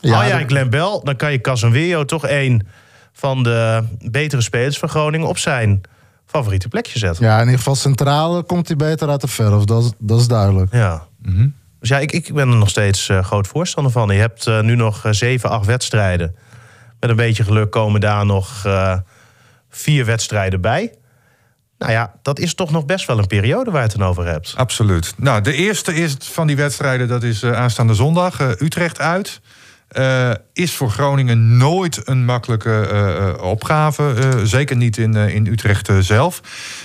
[0.00, 2.66] Ja, jij dat- Glenn Bell, dan kan je Casemiro toch een
[3.12, 5.80] van de betere spelers van Groningen op zijn
[6.26, 7.24] favoriete plekje zetten.
[7.24, 9.64] Ja, in ieder geval centraal komt hij beter uit de verf.
[9.64, 10.72] Dat is, dat is duidelijk.
[10.72, 11.06] Ja.
[11.80, 14.08] Dus ja, ik, ik ben er nog steeds eh, groot voorstander van.
[14.08, 16.36] Je hebt eh, nu nog eh, zeven, acht wedstrijden.
[17.00, 18.96] Met een beetje geluk komen daar nog eh,
[19.70, 20.92] vier wedstrijden bij.
[21.78, 24.26] Nou ja, dat is toch nog best wel een periode waar je het dan over
[24.26, 24.54] hebt.
[24.56, 25.14] Absoluut.
[25.16, 28.40] Nou, de eerste is van die wedstrijden, dat is aanstaande zondag.
[28.40, 29.40] Utrecht uit.
[29.92, 34.14] Eh, is voor Groningen nooit een makkelijke eh, eh, opgave.
[34.44, 36.40] zeker niet in, in Utrecht zelf.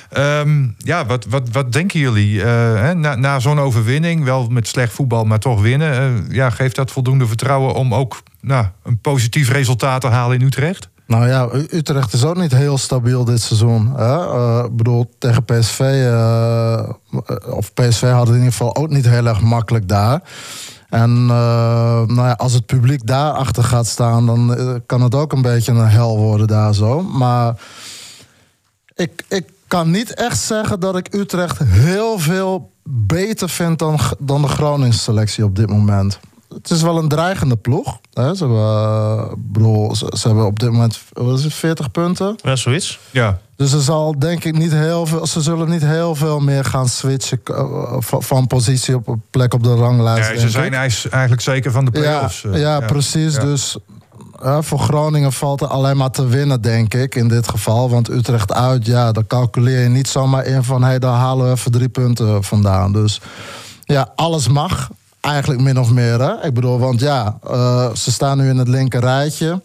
[0.10, 2.42] Ehm, ja, wat, wat, wat denken jullie?
[2.42, 6.26] Hè, na na zo'n overwinning, wel met slecht voetbal, maar toch winnen.
[6.30, 10.90] ja, geeft dat voldoende vertrouwen om ook nou, een positief resultaat te halen in Utrecht?
[11.08, 13.94] Nou ja, Utrecht is ook niet heel stabiel dit seizoen.
[13.96, 14.64] Hè?
[14.66, 15.80] Ik bedoel, tegen PSV...
[15.80, 16.90] eh,
[17.50, 20.22] of PSV had het in ieder geval ook niet heel erg makkelijk daar.
[20.90, 24.26] En eh, nou als het publiek daarachter gaat staan...
[24.26, 27.02] dan eh, kan het ook een beetje een hel worden daar zo.
[27.02, 27.62] Maar
[28.96, 33.80] ik, ik kan niet echt zeggen dat ik Utrecht heel veel beter vind...
[33.80, 36.20] dan, dan de Groningse selectie op dit moment.
[36.54, 38.00] Het is wel een dreigende ploeg.
[38.18, 38.36] Hè?
[38.36, 42.36] Ze, hebben, eh, bedoel, ze, ze hebben op dit moment wat is het, 40 punten.
[42.44, 43.00] Ja, zoiets.
[43.12, 43.40] Ja.
[43.58, 45.28] Dus er zal denk ik niet heel veel.
[45.28, 49.54] Ze zullen niet heel veel meer gaan switchen eh, van, van positie op een plek
[49.54, 50.30] op de ranglijst.
[50.30, 50.74] Ja, ze zijn ik.
[51.12, 52.44] eigenlijk zeker van de ja, play-offs.
[52.44, 53.36] eh, ja, precies.
[53.36, 53.42] Ja.
[53.42, 53.78] Dus
[54.42, 57.90] eh, voor Groningen valt er alleen maar te winnen, denk ik, in dit geval.
[57.90, 60.82] Want Utrecht uit, ja, dan calculeer je niet zomaar in van...
[60.82, 62.94] hé, hey, daar halen we even drie punten vandaan.
[62.94, 63.22] Dus
[63.84, 64.90] ja, alles mag.
[65.28, 66.46] Eigenlijk min of meer, hè?
[66.46, 69.62] Ik bedoel, want ja, eh, ze staan nu in het linker rijtje.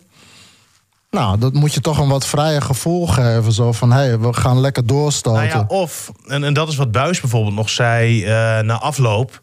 [1.11, 3.53] Nou, dat moet je toch een wat vrijer gevoel geven.
[3.53, 5.43] Zo van, hé, hey, we gaan lekker doorstoten.
[5.43, 9.43] Nou ja, of, en, en dat is wat Buis bijvoorbeeld nog zei eh, na afloop...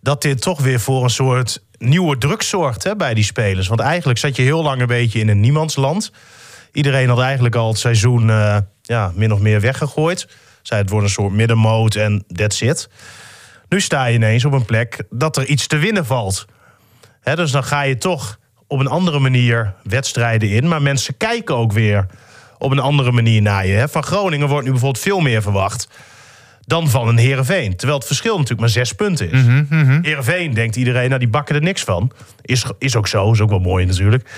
[0.00, 3.68] dat dit toch weer voor een soort nieuwe druk zorgt hè, bij die spelers.
[3.68, 6.12] Want eigenlijk zat je heel lang een beetje in een niemandsland.
[6.72, 10.28] Iedereen had eigenlijk al het seizoen eh, ja, min of meer weggegooid.
[10.62, 12.88] Zei het wordt een soort middenmoot en that's it.
[13.68, 16.46] Nu sta je ineens op een plek dat er iets te winnen valt.
[17.20, 20.68] Hè, dus dan ga je toch op een andere manier wedstrijden in.
[20.68, 22.06] Maar mensen kijken ook weer
[22.58, 23.88] op een andere manier naar je.
[23.88, 25.88] Van Groningen wordt nu bijvoorbeeld veel meer verwacht
[26.68, 27.76] dan van een Heerenveen.
[27.76, 29.40] Terwijl het verschil natuurlijk maar zes punten is.
[30.02, 32.12] Heerenveen denkt iedereen, nou die bakken er niks van.
[32.42, 34.28] Is, is ook zo, is ook wel mooi natuurlijk.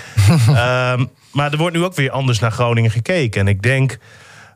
[0.47, 3.41] Ehm, maar er wordt nu ook weer anders naar Groningen gekeken.
[3.41, 3.99] En ik denk,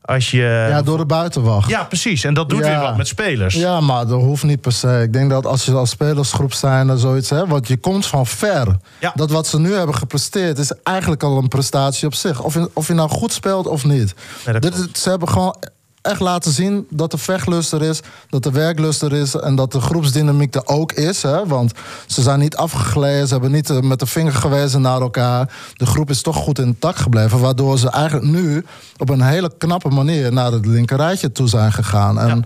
[0.04, 0.66] als je...
[0.68, 1.68] ja, door de buitenwacht.
[1.68, 2.24] Ja, precies.
[2.24, 2.64] En dat doet Ja.
[2.70, 3.54] weer wat met spelers.
[3.54, 5.00] Ja, maar dat hoeft niet per se.
[5.02, 8.26] Ik denk dat als je als spelersgroep zijn en zoiets hebt, want je komt van
[8.26, 8.76] ver.
[9.00, 9.12] Ja.
[9.14, 12.42] Dat wat ze nu hebben gepresteerd is eigenlijk al een prestatie op zich.
[12.42, 14.14] Of je, of je nou goed speelt of niet.
[14.58, 15.56] Dit, ze hebben gewoon
[16.04, 19.72] echt laten zien dat de vechtlust er is, dat de werklust er is en dat
[19.72, 21.22] de groepsdynamiek er ook is.
[21.22, 21.46] Hè?
[21.46, 21.72] Want
[22.06, 25.52] ze zijn niet afgegleden, ze hebben niet eh, met de vinger gewezen naar elkaar.
[25.74, 28.64] De groep is toch goed intact gebleven, waardoor ze eigenlijk nu
[28.96, 32.18] op een hele knappe manier naar het linkerrijtje toe zijn gegaan.
[32.18, 32.44] En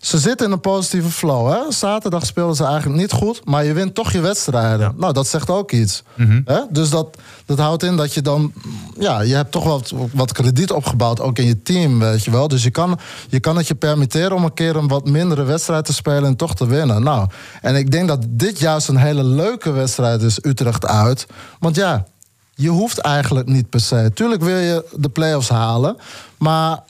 [0.00, 1.52] ze zitten in een positieve flow.
[1.52, 1.72] Hè?
[1.72, 4.94] Zaterdag speelden ze eigenlijk niet goed, maar je wint toch je wedstrijden.
[4.96, 6.02] Nou, dat zegt ook iets.
[6.44, 6.60] Hè?
[6.70, 8.52] Dus dat, dat houdt in dat je dan,
[8.98, 12.48] ja, je hebt toch wat, wat krediet opgebouwd, ook in je team, weet je wel.
[12.48, 12.98] Dus je kan,
[13.28, 16.36] je kan het je permitteren om een keer een wat mindere wedstrijd te spelen en
[16.36, 17.02] toch te winnen.
[17.02, 17.28] Nou,
[17.60, 21.26] en ik denk dat dit juist een hele leuke wedstrijd is, Utrecht uit.
[21.58, 22.06] Want ja,
[22.54, 24.10] je hoeft eigenlijk niet per se.
[24.14, 25.96] Tuurlijk wil je de play-offs halen,
[26.38, 26.82] maar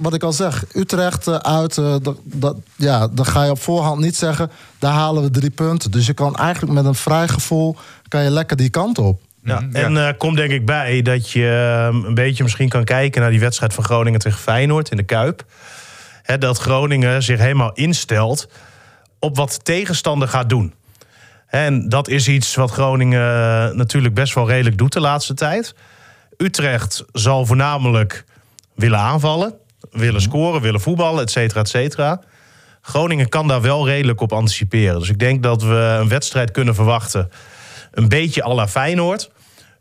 [0.00, 3.60] wat ik al zeg, Utrecht eh, uit, eh, dat, dat, ja, dan ga je op
[3.60, 5.90] voorhand niet zeggen, daar halen we drie punten.
[5.90, 7.76] Dus je kan eigenlijk met een vrij gevoel,
[8.08, 9.20] kan je lekker die kant op.
[9.44, 11.46] Ja, en eh komt denk ik bij dat je
[11.90, 15.02] eh, een beetje misschien kan kijken naar die wedstrijd van Groningen tegen Feyenoord in de
[15.02, 15.44] Kuip.
[16.22, 18.48] Hè, dat Groningen zich helemaal instelt
[19.18, 20.74] op wat de tegenstander gaat doen.
[21.46, 25.74] En dat is iets wat Groningen natuurlijk best wel redelijk doet de laatste tijd.
[26.36, 28.24] Utrecht zal voornamelijk
[28.74, 29.54] willen aanvallen,
[29.90, 32.20] willen scoren, willen voetballen, et cetera, et cetera.
[32.82, 34.98] Groningen kan daar wel redelijk op anticiperen.
[34.98, 37.30] Dus ik denk dat we een wedstrijd kunnen verwachten.
[37.92, 39.30] Een beetje à la Feyenoord.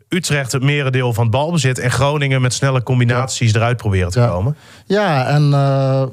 [0.10, 1.80] Utrecht het merendeel van het balbezit.
[1.80, 4.28] En Groningen met snelle combinaties eruit proberen te Ja.
[4.28, 4.56] komen.
[4.86, 6.04] Ja, en eh,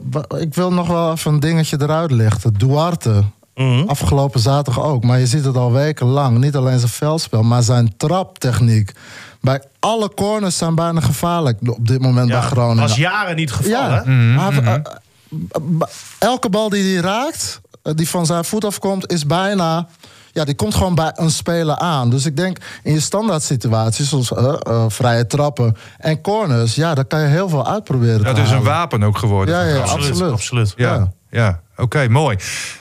[0.40, 2.52] ik wil nog wel even een dingetje eruit lichten.
[2.54, 3.22] Duarte,
[3.54, 3.82] Mhm.
[3.86, 5.04] afgelopen zaterdag ook.
[5.04, 6.38] Maar je ziet het al wekenlang.
[6.38, 8.92] Niet alleen zijn veldspel, maar zijn traptechniek.
[9.46, 12.82] Bij alle corners zijn bijna gevaarlijk op dit moment bij Groningen.
[12.82, 13.78] was jaren niet gevallen.
[13.78, 14.12] Ja, hè?
[14.12, 14.80] Hij heeft, eh, eh,
[16.18, 19.86] elke bal die hij raakt, eh, die van zijn voet afkomt, is bijna.
[20.32, 22.10] Ja, die komt gewoon bij een speler aan.
[22.10, 26.94] Dus ik denk in je standaard situaties, zoals eh, eh, vrije trappen en corners, ja,
[26.94, 28.24] daar kan je heel veel uitproberen.
[28.24, 29.54] Dat is een wapen ook geworden.
[29.54, 30.08] Ja, ja, absoluut.
[30.10, 30.32] absoluut.
[30.32, 30.74] absoluut.
[30.76, 31.12] Ja, Ja.
[31.30, 31.60] ja.
[31.76, 32.36] oké, mooi.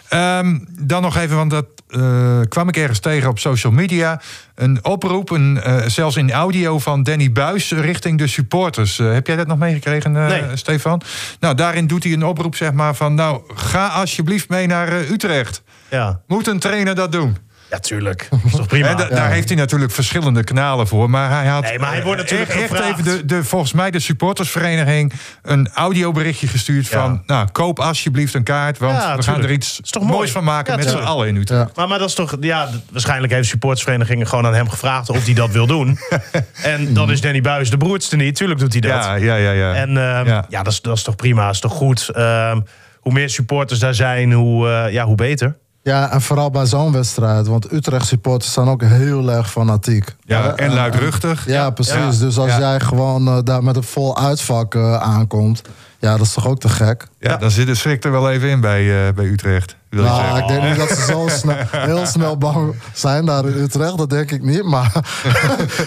[0.09, 4.21] Ehm, dan nog even, want dat eh, kwam ik ergens tegen op social media.
[4.55, 8.99] Een oproep, een, eh, zelfs in audio van Danny Buis richting de supporters.
[8.99, 10.43] Eh, heb jij dat nog meegekregen, Nee.
[10.53, 11.01] Stefan?
[11.39, 13.13] Nou, daarin doet hij een oproep, zeg maar, van...
[13.13, 15.63] nou, ga alsjeblieft mee naar Utrecht.
[15.89, 16.21] Ja.
[16.27, 17.37] Moet een trainer dat doen?
[17.69, 18.27] Ja, tuurlijk.
[18.29, 18.87] Dat is toch prima?
[18.87, 21.09] En da- Daar heeft hij natuurlijk verschillende kanalen voor.
[21.09, 22.99] Maar hij had Nee, maar hij wordt natuurlijk echt, echt gevraagd.
[22.99, 26.99] even de, de, volgens mij de supportersvereniging een audioberichtje gestuurd Ja.
[27.01, 27.23] van...
[27.25, 30.15] nou, koop alsjeblieft een kaart, want Ja, we gaan er iets Is toch mooi?
[30.15, 31.61] moois van maken Ja, met z'n allen in Utrecht.
[31.61, 31.71] Ja.
[31.75, 35.25] Maar, maar dat is toch, ja, waarschijnlijk heeft de supportersvereniging gewoon aan hem gevraagd of
[35.25, 35.97] hij dat wil doen.
[36.63, 38.35] en dan is Danny Buis de broertste niet.
[38.35, 38.91] Tuurlijk doet hij dat.
[39.03, 39.51] Ja, ja, ja.
[39.51, 39.73] ja.
[39.73, 40.45] En ehm, Ja.
[40.49, 42.09] ja, dat, is, dat is toch prima, dat is toch goed.
[42.09, 42.59] Ehm,
[42.99, 45.55] hoe meer supporters daar zijn, hoe, eh, ja, hoe beter.
[45.85, 47.47] Ja, en vooral bij zo'n wedstrijd.
[47.47, 50.15] Want Utrecht supporters zijn ook heel erg fanatiek.
[50.23, 51.45] Ja, Ja, en en- luidruchtig.
[51.47, 51.93] Ja, precies.
[52.19, 52.25] Ja.
[52.25, 52.59] Dus als Ja.
[52.59, 55.61] jij gewoon eh, daar met een vol uitvak eh, aankomt...
[55.99, 57.07] ja, dat is toch ook te gek?
[57.19, 59.75] Ja, dan zit de schrik er wel even in bij, eh, bij Utrecht.
[59.89, 60.37] Wil Nou, zeggen.
[60.41, 63.97] ik denk niet dat ze zo snel, heel snel bang zijn daar in Utrecht.
[63.97, 64.63] Dat denk ik niet.
[64.63, 64.91] Maar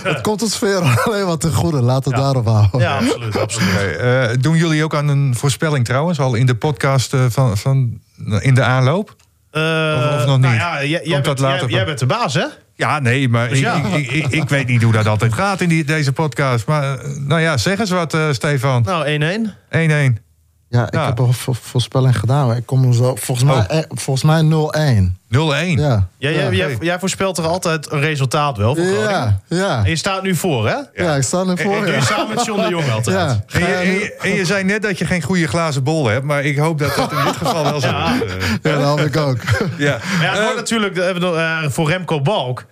[0.03, 1.83] het komt de sfeer alleen wat ten goede.
[1.83, 2.81] Laten we het daarop houden.
[2.81, 3.37] Ja, absoluut.
[3.39, 3.97] absoluut.
[3.97, 6.21] Eh, doen jullie ook aan een voorspelling trouwens?
[6.21, 8.01] Al in de podcast eh, van, van
[8.41, 9.15] in de aanloop?
[9.51, 9.63] Eh,
[9.97, 10.61] Of- of nog nou niet?
[10.61, 12.45] ja, jij, jij, bent, later jij, jij bent de baas, hè?
[12.75, 13.75] Ja, nee, maar Dus ik, ja.
[13.75, 16.67] ik, ik, ik weet niet hoe dat altijd gaat in die, deze podcast.
[16.67, 18.83] Maar eh, nou ja, zeg eens wat, eh, Stefan.
[18.83, 18.87] 1-1.
[18.89, 20.28] Nou, 1-1.
[20.71, 21.07] Ja, ik Ja.
[21.07, 22.47] heb een vo- voorspelling gedaan.
[22.47, 23.77] maar Ik kom er zo, volgens mij, Oh.
[23.79, 25.17] eh, volgens mij 0-1.
[25.29, 25.79] 0-1.
[25.79, 26.09] Ja.
[26.19, 26.51] Jij, ja.
[26.51, 29.41] jij, jij voorspelt toch altijd een resultaat wel voor Groningen?
[29.49, 29.79] Ja, ja.
[29.85, 30.77] En je staat nu voor, hè?
[31.05, 31.85] Ja, ik sta er En- voor.
[31.85, 32.01] en Ja.
[32.01, 33.17] samen met John de Jong altijd.
[33.17, 33.45] Ja.
[33.53, 36.25] En je, en, je, en je zei net dat je geen goede glazen bol hebt,
[36.25, 38.33] maar ik hoop dat dat in dit geval wel zo is.
[38.63, 39.39] Ja, dat hoop ik ook.
[39.79, 39.99] ja.
[40.19, 42.65] Maar ja, het wordt Eh, natuurlijk eh, voor Remco Balk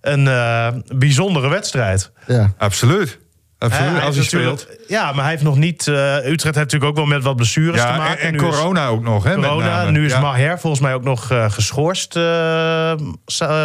[0.00, 2.10] een eh, bijzondere wedstrijd.
[2.26, 2.52] Ja.
[2.58, 3.18] absoluut.
[3.58, 3.72] Als
[4.16, 4.66] hij speelt.
[4.88, 5.86] Ja, maar hij heeft nog niet...
[5.88, 8.18] eh, Utrecht heeft natuurlijk ook wel met wat blessures te maken.
[8.18, 9.36] en, en is corona ook nog, hè?
[9.36, 9.66] met Corona.
[9.76, 9.90] name.
[9.90, 10.20] Nu is ja.
[10.20, 12.92] Maher volgens mij ook nog eh, geschorst eh,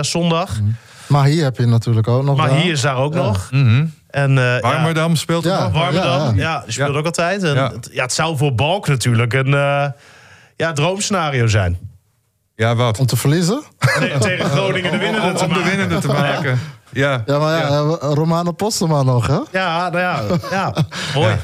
[0.02, 0.50] zondag.
[1.08, 2.38] Maar hier heb je natuurlijk ook nog.
[2.38, 3.48] Maar hier is daar ook nog.
[3.52, 3.86] Mhm.
[4.10, 5.64] En, eh, ja, Warmerdam speelt er Ja.
[5.64, 5.74] nog.
[5.74, 6.98] Warmerdam, Ja, ja, die speelt Ja.
[6.98, 7.44] ook altijd.
[7.44, 7.72] En Ja.
[7.72, 9.86] het, ja, het zou voor Balk natuurlijk een eh,
[10.56, 11.78] ja, droomscenario zijn.
[12.56, 13.00] Ja, wat?
[13.00, 13.64] Om te verliezen?
[14.00, 15.70] Nee, tegen Groningen de winnende Om, te om de maken.
[15.70, 16.60] winnende te maken.
[16.94, 17.78] Ja, Ja, maar ja, ja.
[18.02, 19.40] eh, Romano Postema nog, hè?
[19.52, 20.22] Ja, nou ja,
[20.52, 20.74] ja
[21.16, 21.36] mooi.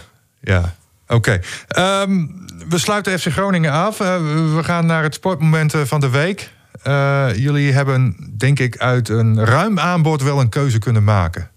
[0.41, 0.73] Ja,
[1.07, 1.39] oké.
[1.67, 2.25] Ehm,
[2.69, 3.99] we sluiten FC Groningen af.
[3.99, 4.15] Eh,
[4.55, 6.51] we gaan naar het sportmoment eh, van de week.
[6.83, 11.49] Eh, jullie hebben, denk ik, uit een ruim aanbod wel een keuze kunnen maken.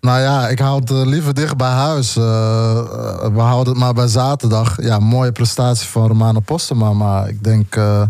[0.00, 2.14] Nou ja, ik hou het liever dicht bij huis.
[2.14, 4.82] We houden het maar bij zaterdag.
[4.82, 6.92] Ja, mooie prestatie van Romano Postema.
[6.92, 8.02] Maar ik denk, eh,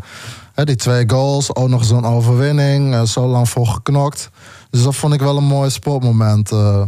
[0.55, 3.09] hè, die twee goals, ook nog zo'n overwinning.
[3.09, 4.31] zo lang voor geknokt.
[4.71, 6.53] Dus dat vond ik wel een mooi sportmoment.
[6.53, 6.83] eh.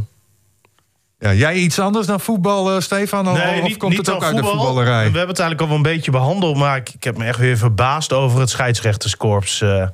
[1.18, 3.28] Ja, jij iets anders dan voetbal, eh, Stefan?
[3.28, 4.64] Of- of komt het ook uit de voetbal.
[4.64, 4.96] voetballerij?
[5.10, 7.38] We hebben het eigenlijk al wel een beetje behandeld, maar ik, ik heb me echt
[7.38, 9.60] weer verbaasd over het scheidsrechterskorps.
[9.60, 9.86] eh.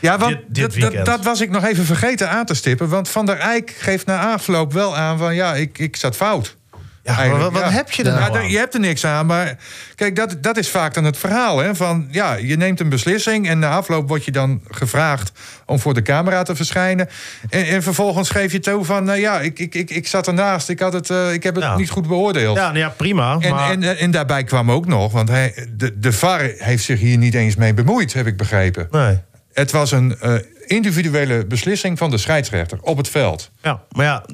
[0.00, 1.06] Ja, want Dit- dit dat- dat, weekend.
[1.06, 2.88] dat was ik nog even vergeten aan te stippen.
[2.88, 5.34] Want Van der Eyck geeft na afloop wel aan van...
[5.34, 6.56] ja, ik, ik zat fout.
[7.02, 7.70] Ja, wat, wat ja.
[7.70, 8.50] heb je er Ja, nou daar- aan?
[8.50, 9.56] je hebt er niks aan, maar
[9.94, 11.58] kijk, dat, dat is vaak dan het verhaal.
[11.58, 11.74] Hè?
[11.74, 15.32] Van, ja, je neemt een beslissing en na afloop word je dan gevraagd
[15.66, 17.08] om voor de camera te verschijnen.
[17.50, 20.68] En, en vervolgens geef je toe van, nou ja, ik, ik, ik, ik zat ernaast,
[20.68, 21.76] ik, had het, eh, ik heb het Ja.
[21.76, 22.56] niet goed beoordeeld.
[22.56, 23.36] Ja, nou ja, prima.
[23.40, 27.00] En, maar, en, en daarbij kwam ook nog, want hij, de, de VAR heeft zich
[27.00, 28.88] hier niet eens mee bemoeid, heb ik begrepen.
[28.90, 29.18] nee.
[29.52, 30.34] Het was een eh,
[30.66, 33.50] individuele beslissing van de scheidsrechter op het veld.
[33.62, 34.24] Ja, maar ja,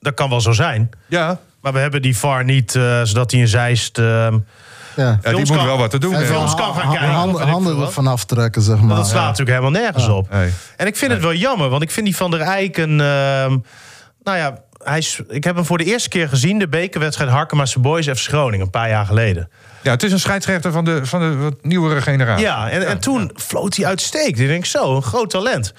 [0.00, 0.90] dat kan wel zo zijn.
[1.08, 3.98] Ja, Maar we hebben die VAR niet, eh, zodat hij een zeist...
[3.98, 4.38] eh, ja.
[4.96, 6.30] ja die moet kan- wel wat te doen hebben.
[6.30, 8.96] films kan gaan kijken, Handen, handen ervan aftrekken, zeg maar.
[8.96, 10.28] dat slaat natuurlijk helemaal nergens op.
[10.76, 13.00] En ik vind het wel jammer, want ik vind die Van der Eyck een...
[13.00, 13.56] ehm,
[14.22, 16.58] nou ja, hij is, ik heb hem voor de eerste keer gezien...
[16.58, 19.50] de bekerwedstrijd Harkema's Boys FC Groningen, een paar jaar geleden.
[19.82, 22.44] Ja, het is een scheidsrechter van de, van de wat nieuwere generatie.
[22.44, 24.38] Ja, en, en toen floot hij uitstekend.
[24.38, 25.72] Ik denk zo, een groot talent.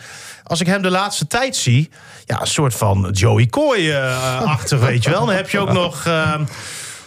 [0.43, 1.89] Als ik hem de laatste tijd zie...
[2.26, 5.26] ja, een soort van Joey Coy-achtig, weet je wel.
[5.26, 6.06] Dan heb je ook nog...
[6.06, 6.43] ehm,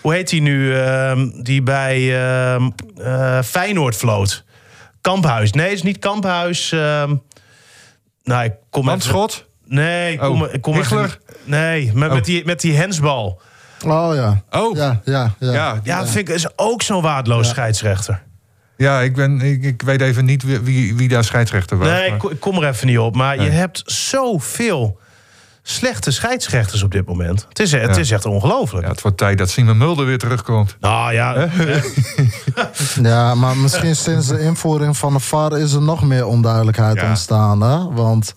[0.01, 0.75] hoe heet hij nu?
[0.77, 4.45] ehm, die bij ehm, eh, Feyenoord floot.
[5.01, 5.53] Kamphuis.
[5.53, 6.71] Nee, het is niet Kamphuis.
[6.71, 9.47] nou, ik kom even- Landschot?
[9.65, 11.19] Nee, ik Oh, kom, ik kom even-?
[11.49, 12.15] Nee, met, Oh.
[12.15, 13.41] met, die, met die hensbal.
[13.87, 14.43] Oh ja.
[14.51, 14.77] Oh.
[14.77, 15.53] Ja, ja, ja.
[15.53, 18.23] Ja, Ja, vind ik is ook zo'n waardeloos scheidsrechter.
[18.77, 21.89] ja ik, ben, ik, ik weet even niet wie, wie, wie daar scheidsrechter was.
[21.89, 23.15] Nee, ik, maar- ko- ik kom er even niet op.
[23.17, 24.99] Maar je hebt zoveel
[25.63, 27.47] slechte scheidsrechters op dit moment.
[27.49, 28.01] Het is, het Ja.
[28.01, 28.85] is echt ongelooflijk.
[28.87, 30.77] ja, het wordt tijd dat Simon Mulder weer terugkomt.
[30.81, 31.49] Nou ja.
[33.03, 37.09] Ja, maar misschien sinds de invoering van de VAR is er nog meer onduidelijkheid Ja.
[37.09, 37.61] ontstaan.
[37.61, 37.93] Hè?
[37.93, 38.35] Want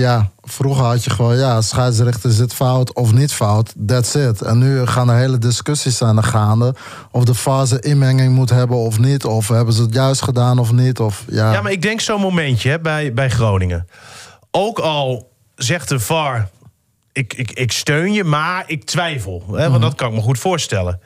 [0.00, 3.72] ja, vroeger had je gewoon, ja, scheidsrechter zit fout of niet fout.
[3.86, 4.42] That's it.
[4.42, 6.74] En nu gaan er hele discussies aan de gaande.
[7.10, 9.24] Of de zijn inmenging moet hebben of niet.
[9.24, 11.00] Of hebben ze het juist gedaan of niet.
[11.00, 11.52] Of, ja.
[11.52, 13.88] ja, maar ik denk zo'n momentje hè, bij, bij Groningen.
[14.50, 16.48] Ook al zegt de VAR,
[17.12, 19.44] ik, ik, ik steun je, maar ik twijfel.
[19.46, 19.70] Hè, Mhm.
[19.70, 21.00] Want dat kan ik me goed voorstellen.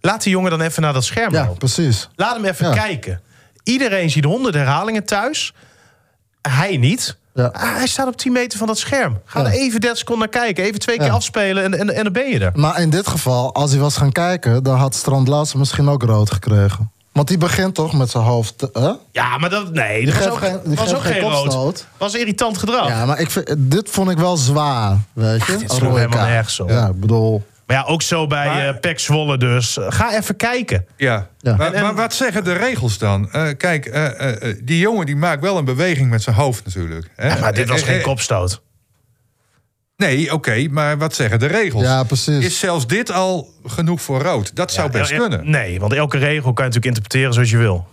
[0.00, 1.58] Laat die jongen dan even naar dat scherm ja, lopen.
[1.58, 2.08] precies.
[2.16, 2.72] Laat hem even Ja.
[2.74, 3.20] kijken.
[3.62, 5.54] Iedereen ziet honderd herhalingen thuis.
[6.42, 7.18] Hij niet.
[7.34, 7.46] Ja.
[7.46, 9.18] Ah, Hij staat op 10 meter van dat scherm.
[9.24, 9.46] Ga Ja.
[9.46, 10.64] er even 30 seconden naar kijken.
[10.64, 11.12] Even twee keer Ja.
[11.12, 12.50] afspelen en, en, en dan ben je er.
[12.54, 16.32] Maar in dit geval, als hij was gaan kijken, dan had Strand misschien ook rood
[16.32, 16.90] gekregen.
[17.12, 18.66] Want die begint toch met zijn hoofd.
[18.72, 18.90] hè?
[19.12, 21.42] Ja, maar dat, nee, dat was ook, geen- was ook geen rood.
[21.42, 21.86] kopstoot.
[21.96, 22.88] was irritant gedrag.
[22.88, 24.98] Ja, maar ik vind, dit vond ik wel zwaar.
[25.12, 25.56] Weet je?
[25.56, 26.68] dit rode helemaal nergens op.
[26.70, 27.42] Ja, ik bedoel.
[27.70, 29.78] Maar ja, ook zo bij Maar- eh Pek Zwolle dus.
[29.80, 30.86] Ga even kijken.
[30.96, 31.28] Ja.
[31.38, 31.56] Ja.
[31.56, 33.32] Maar, En- en- maar wat zeggen de regels dan?
[33.32, 37.10] Eh, kijk, eh, die jongen die maakt wel een beweging met zijn hoofd natuurlijk.
[37.16, 37.40] Hè?
[37.40, 38.62] Maar dit was geen kopstoot.
[39.96, 41.82] Nee, oké, maar wat zeggen de regels?
[41.82, 42.44] Ja, precies.
[42.44, 44.56] Is zelfs dit al genoeg voor rood?
[44.56, 45.50] Dat zou Ja, best kunnen.
[45.50, 47.88] Nee, want elke regel kan je natuurlijk interpreteren zoals je wil.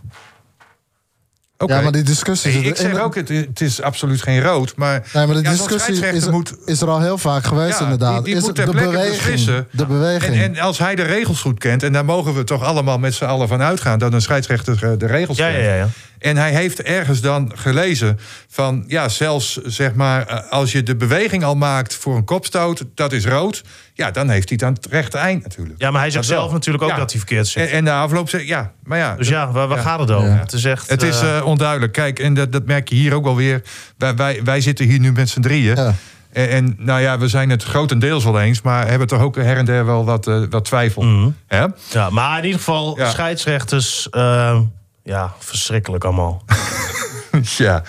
[1.66, 4.74] Ja, maar die discussie ik zeg ook, het, het is absoluut geen rood.
[4.76, 6.54] Maar, Nee, maar de ja, discussie is, moet...
[6.66, 8.16] is er al heel vaak geweest, Ja, inderdaad.
[8.16, 9.16] die, die is moet ter de beweging.
[9.16, 9.68] beslissen.
[9.72, 10.36] De beweging.
[10.36, 13.14] En, en als hij de regels goed kent, en daar mogen we toch allemaal met
[13.14, 14.00] z'n allen van uitgaan...
[14.00, 15.58] dat een scheidsrechter de regels Ja, kent.
[15.64, 15.76] ja, ja.
[15.76, 15.88] ja.
[16.20, 20.96] En hij heeft ergens dan gelezen van, ja, zelfs zeg maar, eh, als je de
[20.96, 23.64] beweging al maakt voor een kopstoot, dat is rood.
[23.94, 25.82] Ja, dan heeft hij het aan het rechte eind natuurlijk.
[25.82, 26.42] Ja, maar hij zegt Dat wel.
[26.42, 26.96] zelf natuurlijk ook Ja.
[26.98, 27.64] dat hij verkeerd zit.
[27.68, 29.16] En, en na afloop zegt, ja, maar ja.
[29.16, 29.84] dus ja, waar, waar ja.
[29.84, 30.30] gaat het over?
[30.30, 30.36] Ja.
[30.36, 30.90] Het is echt...
[30.90, 31.92] Het is eh, eh, onduidelijk.
[31.94, 33.62] Kijk, en dat, dat merk je hier ook wel weer.
[33.98, 35.76] Wij, wij, wij zitten hier nu met z'n drieën.
[35.76, 35.94] Ja.
[36.32, 39.58] En, en nou ja, we zijn het grotendeels wel eens, maar hebben toch ook her
[39.58, 41.02] en der wel wat, wat twijfel.
[41.02, 41.30] Mhm.
[41.48, 41.66] Hè?
[41.90, 43.10] ja, maar in ieder geval, Ja.
[43.10, 44.10] scheidsrechters...
[44.10, 44.60] eh,
[45.08, 46.44] ja, verschrikkelijk allemaal.
[47.58, 47.84] Ja.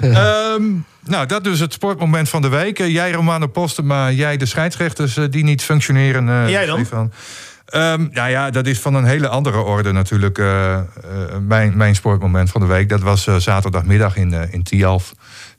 [0.00, 0.62] Ehm,
[1.04, 2.78] nou, dat dus het sportmoment van de week.
[2.78, 6.28] Eh, jij Romano Postema, jij de scheidsrechters eh, die niet functioneren.
[6.28, 6.78] eh, En jij dan?
[6.78, 7.12] Stefan.
[7.66, 10.38] Ehm, nou ja, dat is van een hele andere orde natuurlijk.
[11.40, 12.88] mijn, mijn sportmoment van de week.
[12.88, 15.12] Dat was zaterdagmiddag in, in Tialf.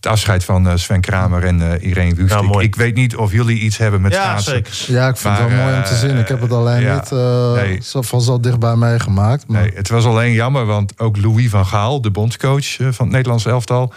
[0.06, 2.36] Het afscheid van eh, Sven Kramer en eh Irene Wust.
[2.60, 4.54] Ik, weet niet of jullie iets hebben met Ja, schaatsen.
[4.54, 4.94] zeker.
[4.96, 6.18] Ja, ik vind het wel mooi om te eh, zien.
[6.18, 7.80] Ik heb het alleen ja, niet eh, nee.
[7.84, 9.48] zo, van zo dichtbij meegemaakt.
[9.48, 13.10] Maar Nee, het was alleen jammer, want ook Louis van Gaal, de bondscoach van het
[13.10, 13.94] Nederlands elftal,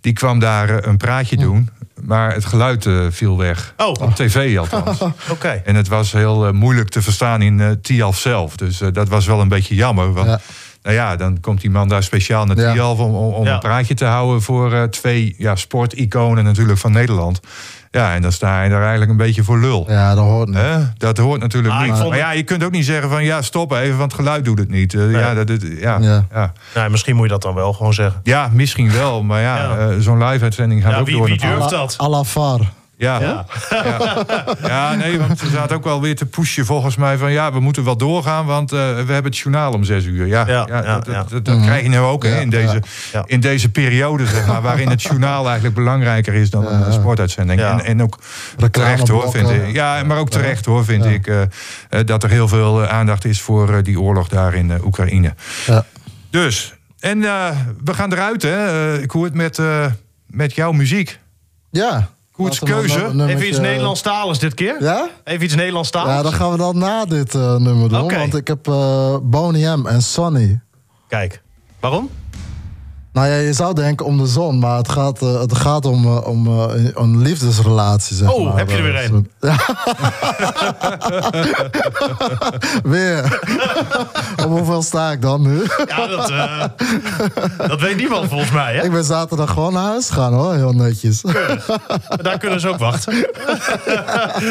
[0.00, 1.70] die kwam daar een praatje doen.
[2.00, 3.74] Maar het geluid eh, viel weg.
[3.76, 3.88] Oh.
[3.88, 4.98] Op tv althans.
[5.30, 5.62] Oké.
[5.64, 8.56] en het was heel moeilijk te verstaan in Tialf zelf.
[8.56, 10.12] Dus dat was wel een beetje jammer.
[10.12, 10.40] Want Ja.
[10.82, 12.72] Nou ja, dan komt die man daar speciaal naar Ja.
[12.72, 13.52] Tialf om, om, om Ja.
[13.54, 17.40] een praatje te houden voor eh, twee ja, sporticonen natuurlijk van Nederland.
[17.90, 19.84] Ja, en dan sta je daar eigenlijk een beetje voor lul.
[19.88, 20.56] ja, dat hoort niet.
[20.56, 20.76] Hè?
[20.96, 22.08] Dat hoort natuurlijk Maar ik niet.
[22.08, 24.58] Maar ja, je kunt ook niet zeggen van ja, stop even, want het geluid doet
[24.58, 24.94] het niet.
[24.94, 26.26] Eh, ja, dat, dat- ja, Ja.
[26.32, 26.52] ja.
[26.74, 28.20] Nou, misschien moet je dat dan wel gewoon zeggen.
[28.22, 29.22] Ja, misschien wel.
[29.22, 29.76] Maar ja, Ja.
[29.78, 31.26] eh, zo'n live-uitzending gaat Ja, ook wie- door.
[31.26, 31.96] wie durft dat?
[32.02, 32.60] À la VAR.
[33.02, 33.20] Ja.
[33.20, 33.44] Ja.
[33.70, 34.44] Ja.
[34.66, 37.32] ja, nee, want ze zaten ook wel weer te pushen volgens mij van...
[37.32, 40.26] ja, we moeten wel doorgaan, want eh, we hebben het journaal om zes uur.
[40.26, 41.12] Ja, Ja, ja, ja, dat, ja.
[41.12, 42.80] dat- dat- dat krijg je nu ook hè, in, deze, ja.
[43.12, 43.22] Ja.
[43.26, 44.62] in deze periode, zeg maar...
[44.62, 47.60] waarin het journaal eigenlijk belangrijker is dan een sportuitzending.
[47.60, 47.70] Ja.
[47.78, 48.18] En, en ook
[48.70, 49.72] terecht hoor, vind ik.
[49.72, 51.26] Ja, maar ook terecht hoor, vind ik...
[51.26, 51.48] eh, eh,
[52.04, 55.34] dat er heel veel aandacht is voor die oorlog daar in Oekraïne.
[55.66, 55.84] Ja.
[56.30, 57.48] Dus, en eh,
[57.84, 58.98] we gaan eruit, hè.
[59.02, 59.86] Ik hoor het met, eh,
[60.26, 61.18] met jouw muziek.
[61.70, 62.08] Ja.
[62.42, 62.94] Koerts Laten we keuze.
[63.04, 64.76] een nummertje- Even iets Nederlandstaligs dit keer?
[64.82, 65.08] Ja?
[65.24, 66.14] Even iets Nederlandstaligs?
[66.16, 68.00] Ja, dan gaan we dan na dit eh, nummer doen.
[68.00, 68.18] Oké.
[68.18, 70.60] Want ik heb eh Boney M en Sonny.
[71.08, 71.42] Kijk.
[71.80, 72.10] Waarom?
[73.12, 76.04] Nou ja, je zou denken om de zon, maar het gaat, eh, het gaat om,
[76.04, 78.56] eh, om eh, een liefdesrelatie, zeg Oh, maar.
[78.56, 79.30] heb je er weer een?
[82.92, 83.40] Weer.
[84.44, 85.62] Op hoeveel sta ik dan nu?
[85.88, 86.32] Ja, dat,
[87.68, 88.82] dat weet niemand volgens mij, hè?
[88.84, 90.54] ik ben zaterdag gewoon naar huis gegaan, hoor.
[90.54, 91.22] Heel netjes.
[92.22, 93.14] Daar kunnen ze ook wachten.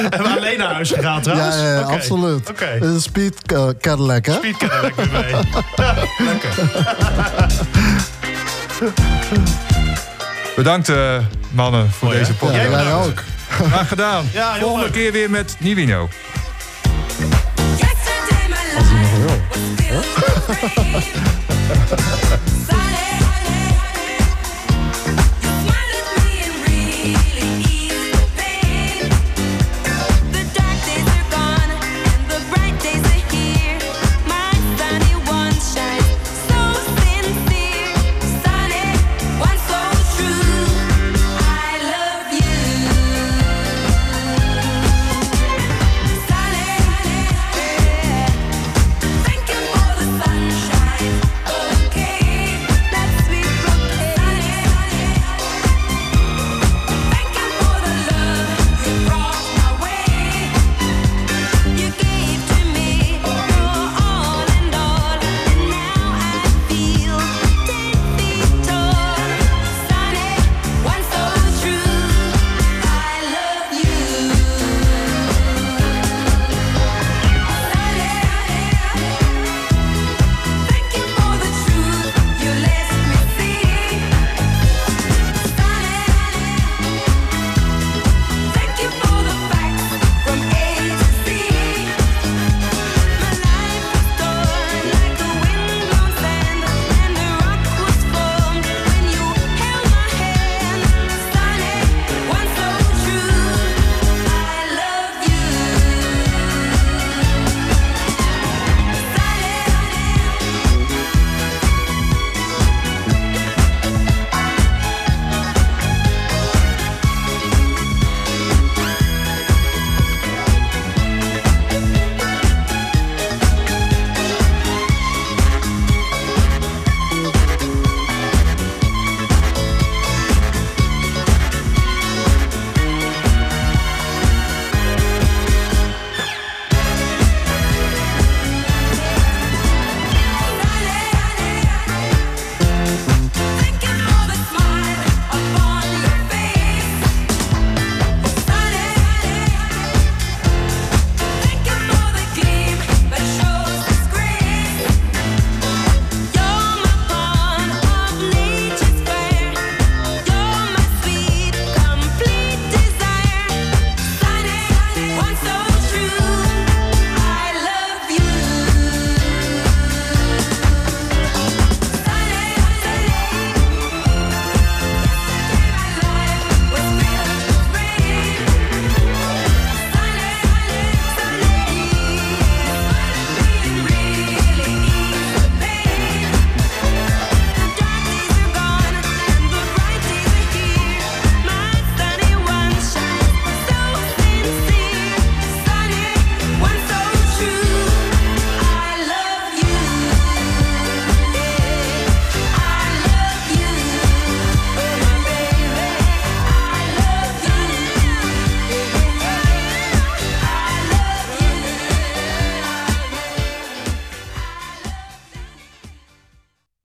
[0.10, 1.56] Hebben we alleen naar huis gegaan trouwens?
[1.56, 2.52] ja, ja, absoluut.
[2.98, 3.36] Speed
[3.80, 4.40] Cadillac, hè?
[4.58, 5.34] Kan er lekker mee.
[6.28, 7.41] Lekker.
[10.56, 11.18] Bedankt eh,
[11.52, 12.62] mannen voor Mooi, deze Ja, podcast.
[12.62, 13.08] Jij jij bedankt.
[13.08, 13.24] ook.
[13.68, 14.30] Graag gedaan.
[14.34, 14.94] Ja, Volgende leuk.
[14.94, 16.10] keer weer met Nivino.
[18.78, 19.40] Als hij nog wil.